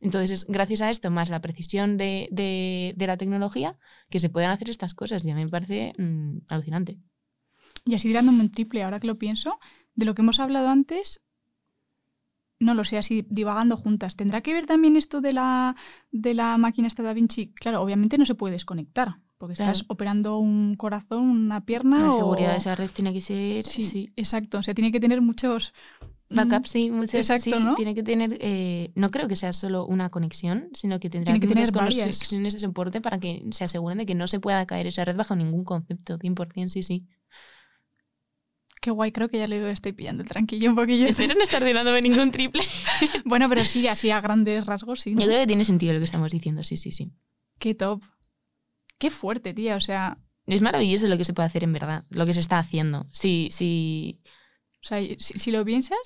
[0.00, 3.78] Entonces, es gracias a esto, más la precisión de, de- de la tecnología,
[4.10, 5.24] que se pueden hacer estas cosas.
[5.24, 6.98] Y a mí me parece mm, alucinante.
[7.88, 9.58] Y así tirándome un triple, ahora que lo pienso,
[9.94, 11.22] de lo que hemos hablado antes,
[12.60, 14.16] no lo sé, así divagando juntas.
[14.16, 15.76] ¿Tendrá que ver también esto de la,
[16.10, 17.52] de la máquina esta Da Vinci?
[17.54, 22.12] Claro, obviamente no se puede desconectar, porque estás operando un corazón, una pierna La o...
[22.12, 23.64] seguridad de esa red tiene que ser.
[23.64, 24.12] Sí, Sí.
[24.16, 24.58] exacto.
[24.58, 25.72] O sea, tiene que tener muchos...
[26.30, 27.74] Backup, sí, muchas, Exacto, sí, ¿no?
[27.74, 31.40] tiene que tener, eh, no creo que sea solo una conexión, sino que tendrá Tiene
[31.40, 32.00] que muchas tener varias.
[32.18, 35.16] conexiones de soporte para que se aseguren de que no se pueda caer esa red
[35.16, 37.06] bajo ningún concepto, 100%, sí, sí.
[38.80, 41.06] Qué guay, creo que ya le estoy pillando el tranquillo un poquillo.
[41.06, 42.62] Espero no estar dándome ningún triple.
[43.24, 45.14] Bueno, pero sí, así a grandes rasgos, sí.
[45.14, 45.20] ¿no?
[45.20, 47.12] Yo creo que tiene sentido lo que estamos diciendo, sí, sí, sí.
[47.58, 48.02] Qué top.
[48.98, 49.76] Qué fuerte, tía.
[49.76, 52.58] O sea, Es maravilloso lo que se puede hacer en verdad, lo que se está
[52.58, 53.06] haciendo.
[53.12, 54.20] Sí, sí.
[54.82, 55.98] O sea, si, si lo piensas,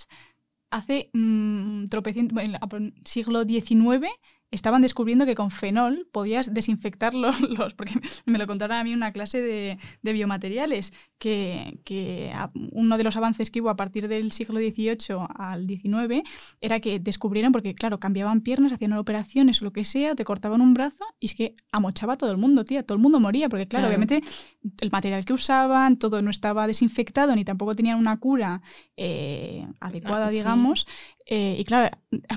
[0.70, 2.58] hace mm, tropecientos, bueno,
[3.04, 4.08] siglo XIX
[4.52, 7.94] estaban descubriendo que con fenol podías desinfectar los, los- porque
[8.26, 12.32] me lo contaron a mí una clase de, de biomateriales, que, que
[12.72, 16.22] uno de los avances que hubo a partir del siglo XVIII al XIX
[16.60, 20.60] era que descubrieron, porque claro, cambiaban piernas, hacían operaciones o lo que sea, te cortaban
[20.60, 23.48] un brazo y es que amochaba a todo el mundo, tía, todo el mundo moría,
[23.48, 23.88] porque claro, Claro.
[23.88, 24.22] obviamente
[24.80, 28.60] el material que usaban, todo no estaba desinfectado ni tampoco tenían una cura
[28.96, 30.38] eh, adecuada, Ah, sí.
[31.26, 31.96] Eh, y claro,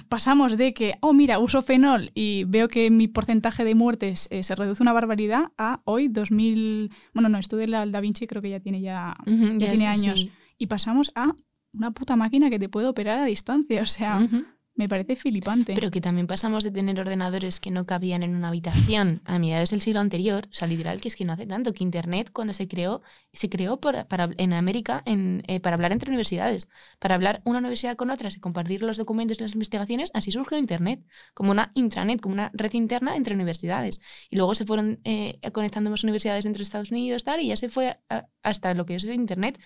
[0.09, 4.43] pasamos de que, oh, mira, uso fenol y veo que mi porcentaje de muertes eh,
[4.43, 6.91] se reduce una barbaridad a hoy, 2000.
[7.13, 9.15] Bueno, no, esto de la Da Vinci creo que ya tiene ya.
[9.25, 10.19] Ya tiene años.
[10.19, 10.31] sí.
[10.57, 11.35] Y pasamos a
[11.73, 13.81] una puta máquina que te puede operar a distancia.
[13.81, 14.27] O sea.
[14.75, 15.73] Me parece flipante.
[15.73, 19.69] Pero que también pasamos de tener ordenadores que no cabían en una habitación a mediados
[19.69, 22.51] del siglo anterior, o sea, literal, que es que no hace tanto, que Internet cuando
[22.53, 26.67] se creó, se creó por- para, en América en, eh, para hablar entre universidades,
[26.99, 30.57] para hablar una universidad con otras y compartir los documentos y las investigaciones, así surgió
[30.57, 34.01] Internet, como una intranet, como una red interna entre universidades.
[34.29, 37.69] Y luego se fueron eh, conectando más universidades entre Estados Unidos tal, y ya se
[37.69, 39.59] fue a- hasta lo que es el Internet.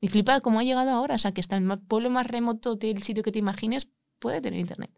[0.00, 2.74] Y flipa cómo ha llegado ahora, o sea, que hasta el ma- pueblo más remoto
[2.76, 4.90] del sitio que te imagines puede tener Internet.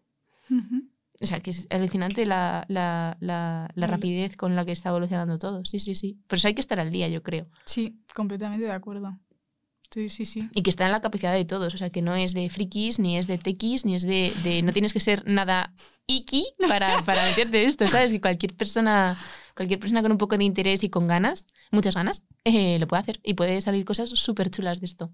[1.21, 3.87] O sea, que es alucinante la, la, la, la Vale.
[3.87, 5.65] rapidez con la que está evolucionando todo.
[5.65, 6.19] Sí, sí, sí.
[6.27, 7.47] Por eso hay que estar al día, yo creo.
[7.65, 9.19] Sí, completamente de acuerdo.
[9.93, 10.49] Sí, sí, sí.
[10.55, 11.75] Y que está en la capacidad de todos.
[11.75, 14.33] O sea, que no es de frikis, ni es de tequis, ni es de...
[14.43, 15.73] de- no tienes que ser nada
[16.07, 18.11] iki para, para meterte esto, ¿sabes?
[18.11, 19.17] Que cualquier persona,
[19.55, 23.03] cualquier persona con un poco de interés y con ganas, muchas ganas, eh, lo puede
[23.03, 23.21] hacer.
[23.23, 25.13] Y puede salir cosas súper chulas de esto.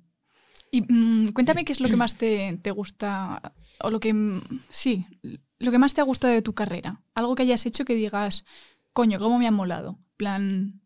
[0.71, 4.43] Y mm, cuéntame qué es lo que más te, te gusta, o lo que, mm,
[4.71, 5.07] sí,
[5.59, 7.03] lo que más te ha gustado de tu carrera.
[7.15, 8.45] Algo que hayas hecho que digas,
[8.93, 9.99] coño, cómo me ha molado.
[10.17, 10.81] plan,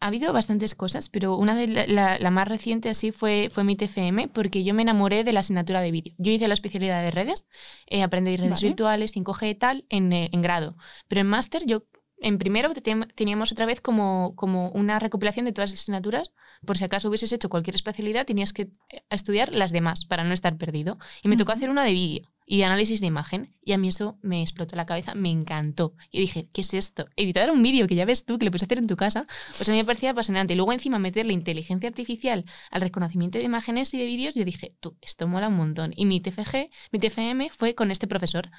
[0.00, 3.64] Ha habido bastantes cosas, pero una de la, la- la más reciente así fue, fue
[3.64, 6.14] mi TFM, porque yo me enamoré de la asignatura de vídeo.
[6.18, 7.48] Yo hice la especialidad de redes,
[7.88, 8.68] eh, aprendí redes Vale.
[8.68, 10.76] virtuales, 5G y tal, en, eh, en grado.
[11.08, 11.84] Pero en máster yo,
[12.20, 12.80] en primero te-
[13.16, 16.30] teníamos otra vez como, como una recopilación de todas las asignaturas.
[16.66, 20.34] Por si acaso hubieses hecho cualquier especialidad, tenías que eh, estudiar las demás para no
[20.34, 20.98] estar perdido.
[21.22, 22.28] Y me tocó hacer una de vídeo.
[22.50, 23.54] y análisis de imagen.
[23.62, 25.94] Y a mí eso me explotó la cabeza, me encantó.
[26.10, 27.06] Y dije, ¿qué es esto?
[27.14, 29.68] Editar un vídeo que ya ves tú, que lo puedes hacer en tu casa, pues
[29.68, 30.54] a mí me parecía apasionante.
[30.54, 34.74] Y luego encima meterle inteligencia artificial al reconocimiento de imágenes y de vídeos, yo dije,
[34.80, 35.92] tú, esto mola un montón.
[35.94, 38.50] Y mi TFG, mi TFM fue con este profesor.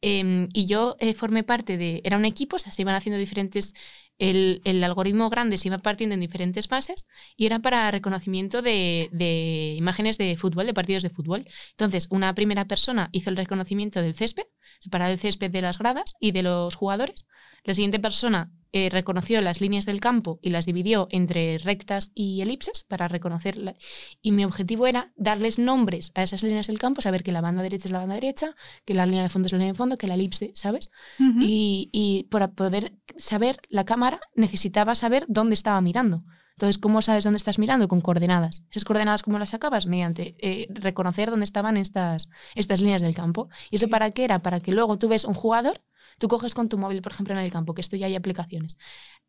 [0.00, 3.18] Em, y yo eh, formé parte de, era un equipo, o sea, se iban haciendo
[3.18, 3.74] diferentes
[4.18, 9.08] el, el, algoritmo grande se iba partiendo en diferentes fases y era para reconocimiento de,
[9.12, 11.46] de, imágenes de fútbol, de partidos de fútbol.
[11.70, 14.44] Entonces, una primera persona hizo el reconocimiento del césped,
[14.80, 17.26] separar el césped de las gradas y de los jugadores.
[17.64, 22.40] La siguiente persona eh, reconoció las líneas del campo y las dividió entre rectas y
[22.40, 23.74] elipses para reconocerla.
[24.22, 27.62] Y mi objetivo era darles nombres a esas líneas del campo, saber que la banda
[27.62, 28.54] derecha es la banda derecha,
[28.84, 30.90] que la línea de fondo es la línea de fondo, que la elipse, ¿sabes?
[31.18, 31.42] Uh -huh.
[31.42, 36.24] y, y para poder saber, la cámara necesitaba saber dónde estaba mirando.
[36.52, 37.88] Entonces, ¿cómo sabes dónde estás mirando?
[37.88, 38.64] Con coordenadas.
[38.70, 39.86] ¿Esas coordenadas cómo las sacabas?
[39.86, 43.48] Mediante eh, reconocer dónde estaban estas, estas líneas del campo.
[43.70, 44.38] ¿Y eso para qué era?
[44.38, 45.80] Para que luego tú ves un jugador
[46.18, 48.78] Tú coges con tu móvil, por ejemplo, en el campo, que esto ya hay aplicaciones.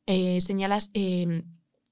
[0.05, 1.43] Eh, señalas, eh,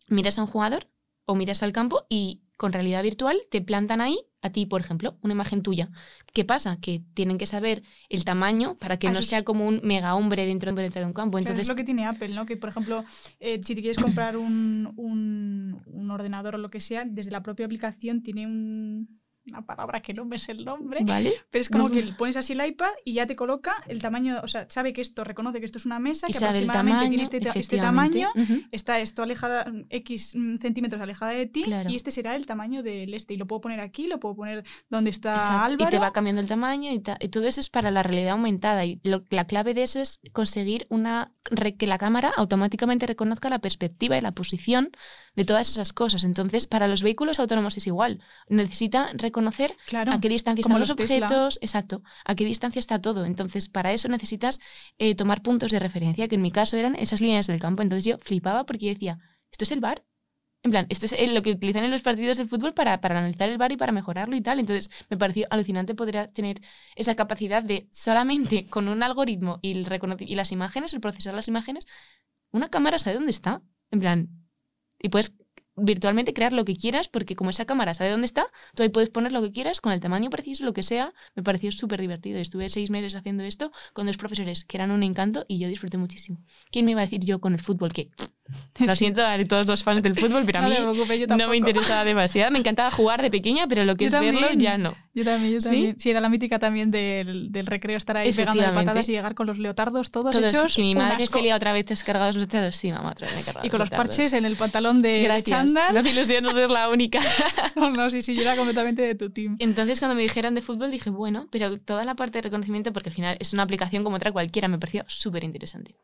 [0.08, 0.88] miras a un jugador
[1.26, 5.18] o miras al campo y con realidad virtual te plantan ahí a ti, por ejemplo,
[5.22, 5.90] una imagen tuya.
[6.34, 6.78] ¿Qué pasa?
[6.82, 10.46] Que tienen que saber el tamaño para que Ah, no sea como un mega hombre
[10.46, 11.38] dentro, dentro de un campo.
[11.38, 12.46] Claro, Entonces, es lo que tiene Apple, ¿no?
[12.46, 13.04] Que, por ejemplo,
[13.40, 17.44] eh, si te quieres comprar un, un, un ordenador o lo que sea, desde la
[17.44, 21.34] propia aplicación tiene un, una palabra que no me sé el nombre, ¿vale?
[21.50, 21.90] pero es como No.
[21.92, 25.02] que pones así el iPad y ya te coloca el tamaño, o sea, sabe que
[25.02, 28.30] esto reconoce que esto es una mesa, Y que aproximadamente tamaño, tiene este, este tamaño,
[28.36, 28.62] Ujú.
[28.72, 31.90] está esto alejada, X mm, centímetros alejada de ti, Claro.
[31.90, 33.34] y este será el tamaño del este.
[33.34, 35.90] Y lo puedo poner aquí, lo puedo poner donde está Exacto, Álvaro.
[35.90, 38.86] Y te va cambiando el tamaño y, y todo eso es para la realidad aumentada.
[38.86, 41.32] Y lo- la clave de eso es conseguir una
[41.80, 44.92] que la cámara automáticamente reconozca la perspectiva y la posición
[45.36, 46.24] de todas esas cosas.
[46.24, 48.22] Entonces, para los vehículos autónomos es igual.
[48.50, 50.12] Necesita reconocer claro.
[50.12, 53.26] a qué distancia están los, los objetos, exacto, a qué distancia está todo.
[53.26, 54.60] Entonces, para eso necesitas
[54.98, 57.82] eh, tomar puntos de referencia, que en mi caso eran esas líneas del campo.
[57.82, 59.20] Entonces yo flipaba porque yo decía,
[59.52, 60.04] ¿esto es el bar?
[60.64, 63.18] En plan, esto es eh, lo que utilizan en los partidos de fútbol para, para
[63.18, 64.60] analizar el bar y para mejorarlo y tal.
[64.60, 66.62] Entonces, me pareció alucinante poder tener
[66.96, 69.88] esa capacidad de solamente con un algoritmo y, el
[70.20, 71.88] y las imágenes, el procesar las imágenes,
[72.52, 73.64] una cámara sabe dónde está.
[73.90, 74.41] En plan,
[75.02, 75.34] y puedes
[75.76, 79.10] virtualmente crear lo que quieras porque como esa cámara sabe dónde está, tú ahí puedes
[79.10, 81.14] poner lo que quieras con el tamaño preciso, lo que sea.
[81.36, 82.40] Me pareció súper divertido.
[82.40, 85.98] Estuve seis meses haciendo esto con dos profesores que eran un encanto y yo disfruté
[85.98, 86.40] muchísimo.
[86.72, 88.10] ¿Quién me iba a decir yo con el fútbol que
[88.80, 90.74] lo siento a todos los fans del fútbol, pero a mí
[91.38, 92.52] no me interesaba demasiado.
[92.52, 94.96] Me encantaba jugar de pequeña, pero lo que Yo es verlo ya no.
[95.14, 96.00] Yo también, yo también.
[96.00, 99.48] Sí, era la mítica también del, del recreo estar ahí pegando patadas y llegar con
[99.48, 100.76] los leotardos todos, Todos, hechos.
[100.76, 102.76] que mi madre se otra vez descargados los dedos.
[102.78, 104.16] Sí, mamá, otra vez me Y con los leotardos.
[104.16, 105.98] parches en el pantalón de, de chándal.
[105.98, 107.20] Hace ilusión no ser la única.
[107.76, 109.56] No, no, sí, sí, yo era completamente de tu team.
[109.60, 113.10] Entonces, cuando me dijeron de fútbol, dije, bueno, pero toda la parte de reconocimiento, porque
[113.10, 115.96] al final es una aplicación como otra cualquiera, me pareció súper interesante.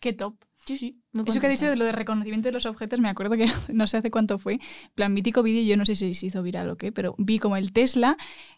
[0.00, 0.34] Qué top.
[0.66, 1.00] Sí, sí.
[1.12, 3.46] muy Eso que he dicho de lo de reconocimiento de los objetos, me acuerdo que
[3.72, 4.58] no sé hace cuánto fue,
[4.94, 7.56] plan mítico vídeo, yo no sé si se hizo viral o qué, pero vi como
[7.56, 8.16] el Tesla,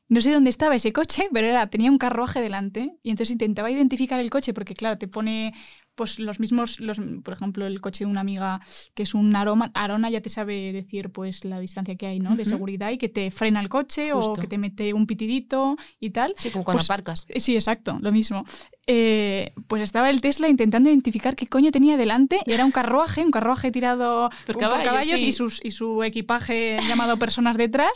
[0.09, 3.71] no sé dónde estaba ese coche, pero era, tenía un carruaje delante y entonces intentaba
[3.71, 5.53] identificar el coche porque claro, te pone
[5.94, 8.61] pues los mismos, los, por ejemplo, el coche de una amiga
[8.94, 12.37] que es un aroma, Arona ya te sabe decir pues la distancia que hay, ¿no?
[12.37, 14.31] De seguridad y que te frena el coche Justo.
[14.31, 16.35] o que te mete un pitidito y tal.
[16.38, 17.27] Sí, como cuando Pues- aparcas.
[17.29, 18.44] Eh, Sí, exacto, lo mismo.
[18.90, 23.22] Eh, pues estaba el Tesla intentando identificar qué coño tenía delante y era un carruaje,
[23.22, 25.27] un carruaje tirado Por por caballos, caballos sí.
[25.27, 27.92] y, sus, y su equipaje llamado personas detrás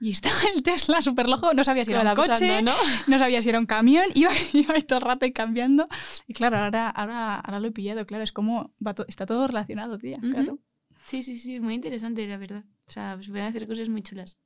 [0.00, 2.72] y estaba el Tesla súper loco, no sabía si era un coche, ¿no?
[3.06, 5.84] no sabía si era un camión, iba, iba todo el rato cambiando.
[6.26, 9.46] Y claro, ahora, ahora, ahora lo he pillado, claro, es como va to- está todo
[9.46, 10.58] relacionado, tía, claro.
[11.06, 12.64] Sí, sí, sí, muy interesante, la verdad.
[12.88, 14.38] O sea, se pueden hacer cosas muy chulas.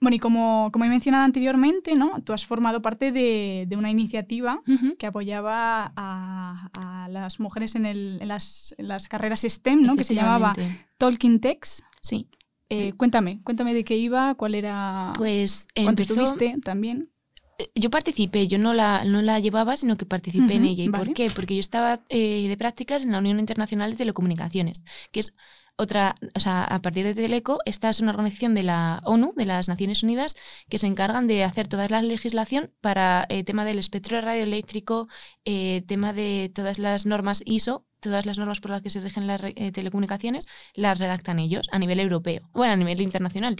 [0.00, 2.20] Bueno, y como, como he mencionado anteriormente, ¿no?
[2.22, 4.60] Tú has formado parte de, de una iniciativa
[4.98, 9.96] que apoyaba a, a las mujeres en, el- en las, en las carreras STEM, ¿no?
[9.96, 10.54] que se llamaba.
[10.98, 11.82] Talking Tex.
[12.02, 12.28] Sí.
[12.68, 16.12] Eh, cuéntame, cuéntame de qué iba, cuál era, Pues empezó...
[16.14, 17.10] estuviste también.
[17.58, 20.84] Eh, Yo participé, yo no la, no la llevaba, sino que participé en ella.
[20.84, 21.04] ¿Y vale.
[21.06, 21.30] por qué?
[21.30, 24.82] Porque yo estaba eh, de prácticas en la Unión Internacional de Telecomunicaciones,
[25.12, 25.34] que es
[25.76, 29.44] otra, o sea, a partir de Teleco, esta es una organización de la ONU, de
[29.44, 30.36] las Naciones Unidas,
[30.68, 35.08] que se encargan de hacer toda la legislación para el tema del espectro radioeléctrico,
[35.44, 39.26] eh, tema de todas las normas ISO, todas las normas por las que se rigen
[39.26, 43.56] las eh, telecomunicaciones, las redactan ellos a nivel europeo, bueno, a nivel internacional.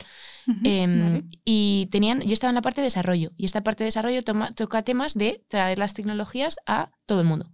[0.64, 1.24] Em, vale.
[1.45, 4.53] Y tenían, yo estaba en la parte de desarrollo y esta parte de desarrollo toma-
[4.53, 7.51] toca temas de traer las tecnologías a todo el mundo.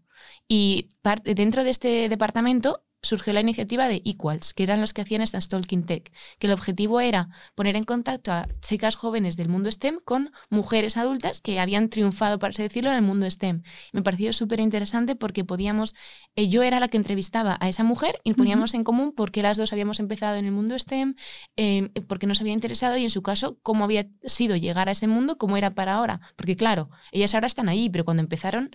[0.49, 0.91] Y
[1.25, 5.41] dentro de este departamento surgió la iniciativa de Equals, que eran los que hacían esta
[5.41, 9.99] Stalking Tech, que el objetivo era poner en contacto a chicas jóvenes del mundo STEM
[10.05, 13.63] con mujeres adultas que habían triunfado, por así decirlo, en el mundo STEM.
[13.93, 15.95] Me pareció súper interesante porque podíamos,
[16.37, 19.43] eh, yo era la que entrevistaba a esa mujer y poníamos en común por qué
[19.43, 21.17] las dos habíamos empezado en el mundo STEM,
[21.57, 24.93] eh, por qué nos había interesado y en su caso cómo había sido llegar a
[24.93, 26.21] ese mundo, cómo era para ahora.
[26.37, 28.71] Porque claro, ellas ahora están ahí, pero cuando empezaron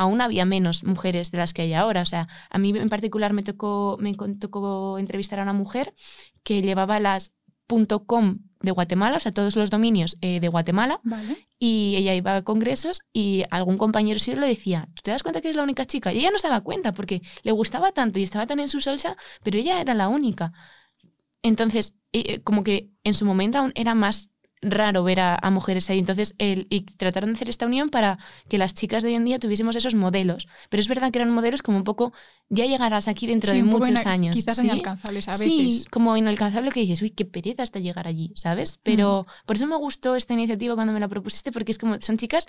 [0.00, 2.00] aún había menos mujeres de las que hay ahora.
[2.00, 5.94] O sea, a mí en particular me tocó, me tocó entrevistar a una mujer
[6.42, 7.34] que llevaba las
[8.06, 11.00] .com de Guatemala, o sea, todos los dominios eh, de Guatemala,
[11.58, 15.40] y ella iba a congresos y algún compañero suyo le decía, ¿tú te das cuenta
[15.40, 16.12] que eres la única chica?
[16.12, 18.80] Y ella no se daba cuenta porque le gustaba tanto y estaba tan en su
[18.80, 20.52] salsa, pero ella era la única.
[21.42, 24.30] Entonces, eh, como que en su momento aún era más
[24.62, 25.98] raro ver a, mujeres ahí.
[25.98, 29.24] Entonces, el, y trataron de hacer esta unión para que las chicas de hoy en
[29.24, 30.48] día tuviésemos esos modelos.
[30.68, 32.12] Pero es verdad que eran modelos como un poco,
[32.48, 34.34] ya llegarás aquí dentro de muchos años.
[34.34, 35.46] Quizás inalcanzables a veces.
[35.46, 38.78] Sí, como inalcanzable que dices, uy, qué pereza hasta llegar allí, ¿sabes?
[38.82, 42.16] Pero por eso me gustó esta iniciativa cuando me la propusiste, porque es como, son
[42.16, 42.46] chicas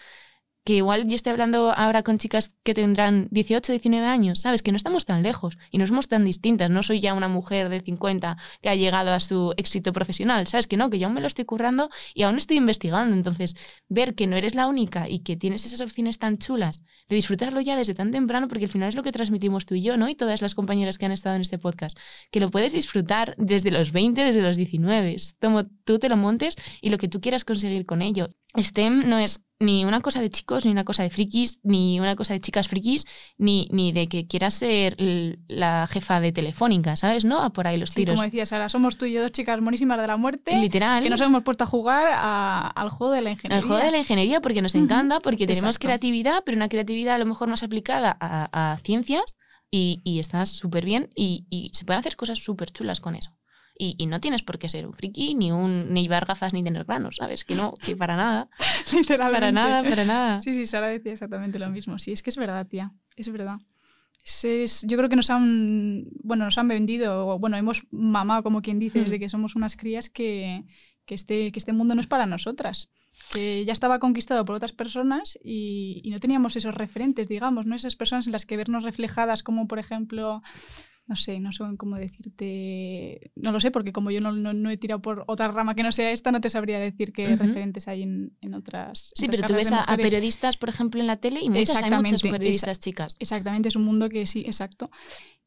[0.63, 4.61] que igual yo estoy hablando ahora con chicas que tendrán 18, 19 años, ¿sabes?
[4.61, 6.69] Que no estamos tan lejos y no somos tan distintas.
[6.69, 10.67] No soy ya una mujer de 50 que ha llegado a su éxito profesional, ¿sabes?
[10.67, 13.15] Que no, que yo aún me lo estoy currando y aún estoy investigando.
[13.15, 13.55] Entonces,
[13.89, 17.59] ver que no eres la única y que tienes esas opciones tan chulas de disfrutarlo
[17.59, 20.09] ya desde tan temprano, porque al final es lo que transmitimos tú y yo, ¿no?
[20.09, 21.97] Y todas las compañeras que han estado en este podcast,
[22.31, 26.55] que lo puedes disfrutar desde los 20, desde los 19, como tú te lo montes
[26.81, 28.29] y lo que tú quieras conseguir con ello.
[28.57, 32.15] STEM no es ni una cosa de chicos, ni una cosa de frikis, ni una
[32.15, 33.05] cosa de chicas frikis,
[33.37, 34.95] ni, ni de que quieras ser
[35.47, 37.25] la jefa de Telefónica, ¿sabes?
[37.25, 37.41] ¿No?
[37.41, 38.15] A por ahí los tiros.
[38.15, 40.55] como decías, ahora somos tú y yo dos chicas monísimas de la muerte.
[40.57, 41.03] Literal.
[41.03, 43.57] Que nos hemos puesto a jugar al juego de la ingeniería.
[43.61, 47.19] Al juego de la ingeniería, porque nos encanta, porque tenemos creatividad, pero una creatividad a
[47.19, 49.37] lo mejor más aplicada a, ciencias
[49.69, 53.31] y, y está súper bien y, y se pueden hacer cosas súper chulas con eso.
[53.83, 56.83] Y, no tienes por qué ser un friki, ni un ni llevar gafas, ni tener
[56.83, 57.43] granos, ¿sabes?
[57.43, 58.47] Que no, que para nada.
[58.93, 59.39] Literalmente.
[59.39, 60.39] Para nada, para nada.
[60.39, 61.97] Sí, sí, Sara decía exactamente lo mismo.
[61.97, 62.91] Sí, es que es verdad, tía.
[63.15, 63.57] Es verdad.
[64.43, 68.61] Es, yo creo que nos han, bueno, nos han vendido, o bueno, hemos mamado, como
[68.61, 69.19] quien dice, desde hmm.
[69.19, 70.63] que somos unas crías que,
[71.07, 72.91] que, este, que este mundo no es para nosotras.
[73.31, 77.75] Que ya estaba conquistado por otras personas y, y no teníamos esos referentes, digamos, ¿no?
[77.75, 80.43] Esas personas en las que vernos reflejadas, como por ejemplo
[81.07, 84.77] no sé, no sé cómo decirte, no lo sé, porque como yo no, no, he
[84.77, 88.03] tirado por otra rama que no sea esta, no te sabría decir qué referentes hay
[88.03, 89.11] en, en otras.
[89.15, 92.21] Sí, pero tú ves a, periodistas, por ejemplo, en la tele y muchas, hay muchas
[92.21, 93.17] periodistas chicas.
[93.19, 94.89] Exactamente, es un mundo que sí, exacto.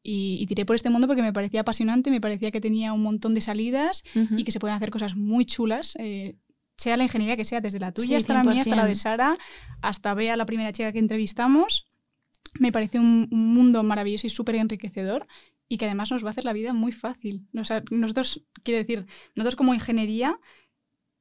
[0.07, 3.33] Y, tiré por este mundo porque me parecía apasionante, me parecía que tenía un montón
[3.33, 5.95] de salidas y que se pueden hacer cosas muy chulas.
[5.97, 6.35] Eh,
[6.77, 9.37] sea la ingeniería que sea, desde la tuya hasta la mía, hasta la de Sara,
[9.81, 11.87] hasta Bea, la primera chica que entrevistamos.
[12.59, 15.27] Me parece un, un mundo maravilloso y súper enriquecedor
[15.67, 17.47] y que además nos va a hacer la vida muy fácil.
[17.51, 20.39] nosotros, quiero decir, nosotros como ingeniería,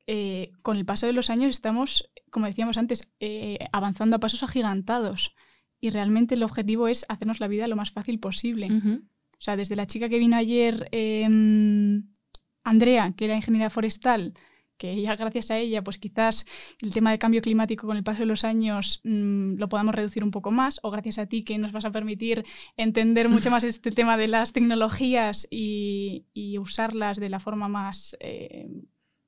[0.06, 4.42] eh, con el paso de los años estamos, como decíamos antes, eh, avanzando a pasos
[4.42, 5.34] agigantados.
[5.80, 8.68] Y realmente el objetivo es hacernos la vida lo más fácil posible.
[8.70, 12.08] O sea, desde la chica que vino ayer, em,
[12.62, 14.32] Andrea, que era ingeniera forestal,
[14.76, 16.46] que ya gracias a ella, pues quizás
[16.82, 20.24] el tema del cambio climático con el paso de los años mm, lo podamos reducir
[20.24, 22.44] un poco más, o gracias a ti que nos vas a permitir
[22.76, 26.24] entender mucho más este tema de las tecnologías y,
[26.60, 28.68] usarlas de la forma más, eh,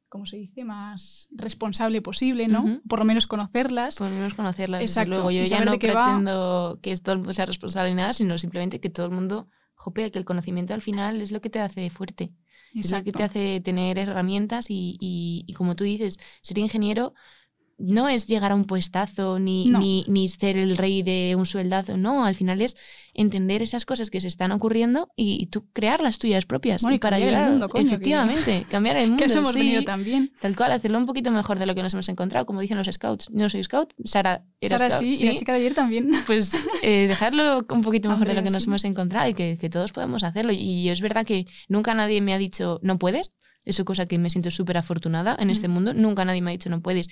[0.09, 2.81] ¿cómo se dice?, más responsable posible, ¿no?
[2.89, 3.97] Por lo menos conocerlas.
[3.97, 4.81] Por lo menos conocerlas.
[4.81, 5.11] Exacto.
[5.11, 8.81] Luego yo ya no pretendo que todo el mundo sea responsable ni nada, sino simplemente
[8.81, 11.91] que todo el mundo, jope, que el conocimiento al final es lo que te hace
[11.91, 12.33] fuerte.
[12.81, 17.15] Es lo que te hace tener herramientas y, y, como tú dices, ser ingeniero
[17.79, 21.97] no es llegar a un puestazo ni, ni, ni, ser el rey de un sueldazo,
[21.97, 22.77] no, al final es
[23.13, 27.17] entender esas cosas que se están ocurriendo y, tú crear las tuyas propias y para
[27.17, 29.23] ayudar al mundo, efectivamente, cambiar el mundo.
[29.23, 30.33] que eso hemos venido también.
[30.41, 32.89] Tal cual, hacerlo un poquito mejor de lo que nos hemos encontrado, como dicen los
[32.91, 33.31] scouts.
[33.31, 36.11] No soy scout, Sara era Sara sí, y la chica de ayer también.
[36.27, 36.51] Pues
[36.83, 39.93] eh, dejarlo un poquito mejor de lo que nos hemos encontrado y que, que todos
[39.93, 40.53] podemos hacerlo.
[40.53, 43.33] Y es verdad que nunca nadie me ha dicho no puedes,
[43.65, 45.95] eso cosa que me siento súper afortunada en este mundo.
[45.95, 47.09] Nunca nadie me ha dicho no puedes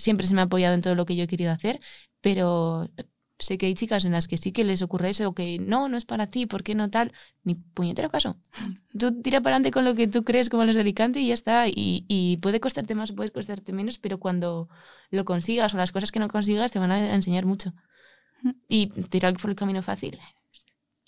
[0.00, 1.80] siempre se me ha apoyado en todo lo que yo he querido hacer,
[2.20, 2.90] pero
[3.38, 5.88] sé que hay chicas en las que sí que les ocurre eso, o que no,
[5.88, 7.12] no es para ti, ¿por qué no tal?
[7.42, 8.36] Ni puñetero caso.
[8.98, 11.34] Tú tira para adelante con lo que tú crees como los de Alicante y ya
[11.34, 11.68] está.
[11.68, 14.68] Y, y puede costarte más puede costarte menos, pero cuando
[15.10, 17.72] lo consigas o las cosas que no consigas te van a enseñar mucho.
[18.68, 20.18] Y tirar por el camino fácil.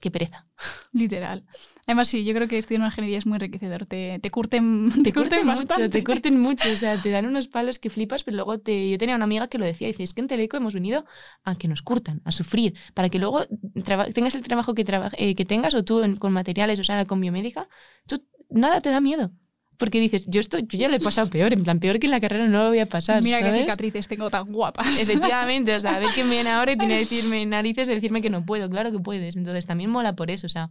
[0.02, 0.44] Qué pereza.
[0.92, 1.44] Literal.
[1.86, 3.86] Además, sí, yo creo que estudiar una ingeniería es muy enriquecedor.
[3.86, 7.26] Te, te curten, te, Te curten curten mucho, te curten mucho, o sea, te dan
[7.26, 8.90] unos palos que flipas, pero luego te...
[8.90, 11.04] Yo tenía una amiga que lo decía, dice, es que en Teleco hemos venido
[11.44, 13.46] a que nos curtan, a sufrir, para que luego
[13.84, 16.84] traba- tengas el trabajo que, traba- eh, que tengas, o tú en- con materiales, o
[16.84, 17.68] sea, con biomédica,
[18.06, 19.32] tú nada te da miedo.
[19.78, 22.12] Porque dices, yo, estoy, yo ya lo he pasado peor, en plan, peor que en
[22.12, 24.86] la carrera no lo voy a pasar, Mira qué cicatrices tengo tan guapas.
[25.00, 28.22] Efectivamente, o sea, a ver quién viene ahora y tiene que decirme narices de decirme
[28.22, 28.68] que no puedo.
[28.70, 29.36] Claro que puedes.
[29.36, 30.46] Entonces también mola por eso.
[30.46, 30.70] O sea,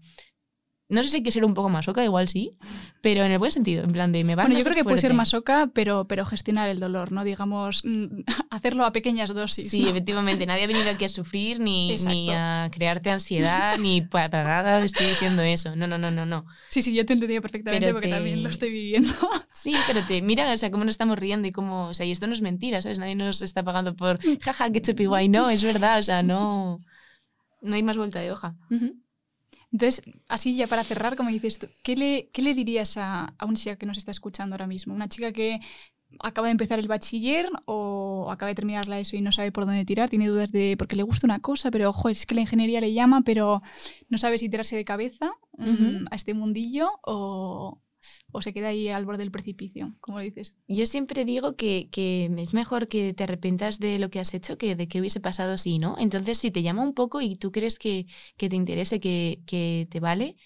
[0.91, 2.51] no sé si hay que ser un poco masoca, igual sí,
[3.01, 5.13] pero en el buen sentido, en plan de me Bueno, yo creo que puede ser
[5.13, 7.23] masoca, pero, pero gestionar el dolor, ¿no?
[7.23, 8.21] Digamos, mm,
[8.51, 9.71] hacerlo a pequeñas dosis.
[9.71, 9.89] Sí, ¿no?
[9.89, 14.83] efectivamente, nadie ha venido aquí a sufrir ni, ni a crearte ansiedad, ni para nada
[14.83, 15.75] estoy diciendo eso.
[15.75, 16.45] No, no, no, no, no.
[16.69, 19.09] sí, sí, yo te entendía perfectamente Pero porque te- también lo estoy viviendo.
[19.53, 22.11] Sí, pero te mira, o sea, cómo nos estamos riendo y cómo, o sea, y
[22.11, 22.97] esto no es mentira, ¿sabes?
[22.97, 25.29] Nadie nos está pagando por, jaja, qué chupi guay.
[25.29, 26.79] No, es verdad, o sea, no,
[27.61, 28.55] no hay más vuelta de hoja.
[28.71, 29.00] Ujú.
[29.71, 33.45] Entonces, así ya para cerrar, como dices tú, ¿qué le, qué le dirías a, a
[33.45, 34.93] una chica que nos está escuchando ahora mismo?
[34.93, 35.61] Una chica que
[36.19, 39.65] acaba de empezar el bachiller o acaba de terminar la ESO y no sabe por
[39.65, 42.41] dónde tirar, tiene dudas de porque le gusta una cosa, pero ojo, es que la
[42.41, 43.61] ingeniería le llama, pero
[44.09, 47.79] no sabe si tirarse de cabeza mm, a este mundillo o,
[48.31, 50.55] o se queda ahí al borde del precipicio, como dices.
[50.67, 54.57] Yo siempre digo que, que es mejor que te arrepentas de lo que has hecho
[54.57, 55.95] que de qué hubiese pasado si, ¿no?
[55.99, 59.87] Entonces, si te llama un poco y tú crees que, que te interese, que, que
[59.89, 60.37] te vale,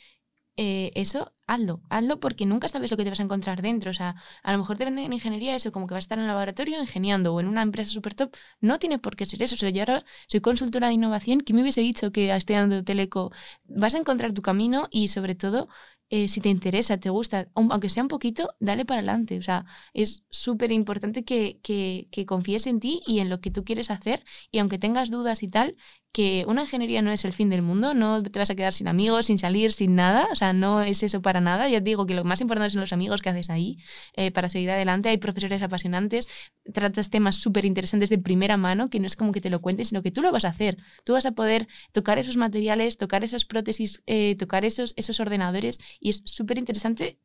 [0.58, 1.82] eh, eso, hazlo.
[1.90, 3.92] Hazlo porque nunca sabes lo que te vas a encontrar dentro.
[3.92, 6.18] O sea, a lo mejor te venden en ingeniería eso, como que vas a estar
[6.18, 8.34] en el laboratorio ingeniando o en una empresa súper top.
[8.62, 9.56] No tiene por qué ser eso.
[9.56, 11.42] O sea, yo ahora soy consultora de innovación.
[11.42, 13.32] ¿Quién me hubiese dicho que estudiando Teleco
[13.66, 15.68] vas a encontrar tu camino y, sobre todo,
[16.10, 19.38] eh, si te interesa, te gusta, aun- aunque sea un poquito, dale para adelante.
[19.40, 23.52] O sea, es súper importante que, que, que confíes en ti y en lo que
[23.52, 24.24] tú quieres hacer.
[24.52, 25.76] Y aunque tengas dudas y tal,
[26.16, 28.88] que una ingeniería no es el fin del mundo, no te vas a quedar sin
[28.88, 30.30] amigos, sin salir, sin nada.
[30.32, 31.68] O sea, no es eso para nada.
[31.68, 33.80] Te digo que lo más importante son los amigos que haces ahí
[34.16, 35.10] eh, para seguir adelante.
[35.10, 36.30] Hay profesores apasionantes,
[36.74, 39.86] tratas temas súper interesantes de primera mano, que no es como que te lo cuenten,
[39.86, 40.78] sino que tú lo vas a hacer.
[41.04, 45.80] Tú vas a poder tocar esos materiales, tocar esas prótesis, eh, tocar esos, esos ordenadores
[46.00, 47.20] y es súper interesante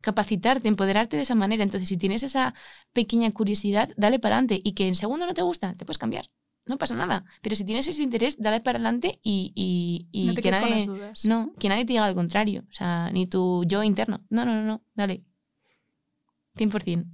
[0.00, 1.62] capacitarte, empoderarte de esa manera.
[1.62, 2.54] Entonces, si tienes esa
[2.94, 6.30] pequeña curiosidad, dale para adelante y que en segundo no te gusta, te puedes cambiar.
[6.66, 7.24] No pasa nada.
[7.42, 10.60] Pero si tienes ese interés, dale para adelante y, y, y no te que con
[10.60, 11.24] nadie, las dudas.
[11.24, 12.64] no, que nadie te diga lo contrario.
[12.70, 14.24] O sea, ni tu yo interno.
[14.30, 14.82] No, no, no, no.
[14.94, 15.24] Dale.
[16.56, 17.04] 100%.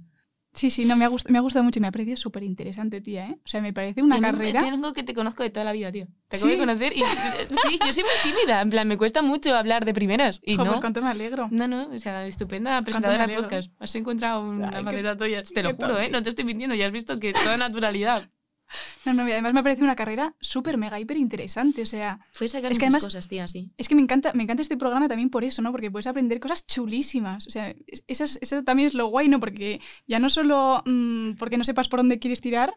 [0.53, 2.99] Sí, sí, no, me ha, me ha gustado mucho y me ha parecido súper interesante,
[2.99, 3.37] tía, ¿eh?
[3.45, 4.59] O sea, me parece una Y a mí carrera...
[4.59, 6.07] Tengo que te conozco de toda la vida, tío.
[6.27, 6.59] Te acabo de ¿Sí?
[6.59, 8.59] conocer y sí, yo soy muy tímida.
[8.61, 10.41] En plan, me cuesta mucho hablar de primeras.
[10.43, 11.47] Y Jo, no, pues cuánto me alegro.
[11.51, 13.71] no, no, o sea, estupenda presentadora de podcast.
[13.79, 15.43] Has encontrado una Ay, tuya.
[15.43, 16.09] Te lo juro, ¿eh?
[16.09, 18.29] No te estoy mintiendo, ya has visto que toda naturalidad.
[19.05, 21.81] No, no, y además me parece una carrera súper, mega, hiper interesante.
[21.81, 23.71] O sea, Fue sacar Es que muchas además- cosas, tía, sí.
[23.77, 25.71] es que me encanta, me encanta este programa también por eso, ¿no?
[25.71, 27.47] Porque puedes aprender cosas chulísimas.
[27.47, 29.39] O sea, es- esas- eso también es lo guay, ¿no?
[29.39, 32.73] Porque ya no solo mm, porque no sepas por dónde quieres tirar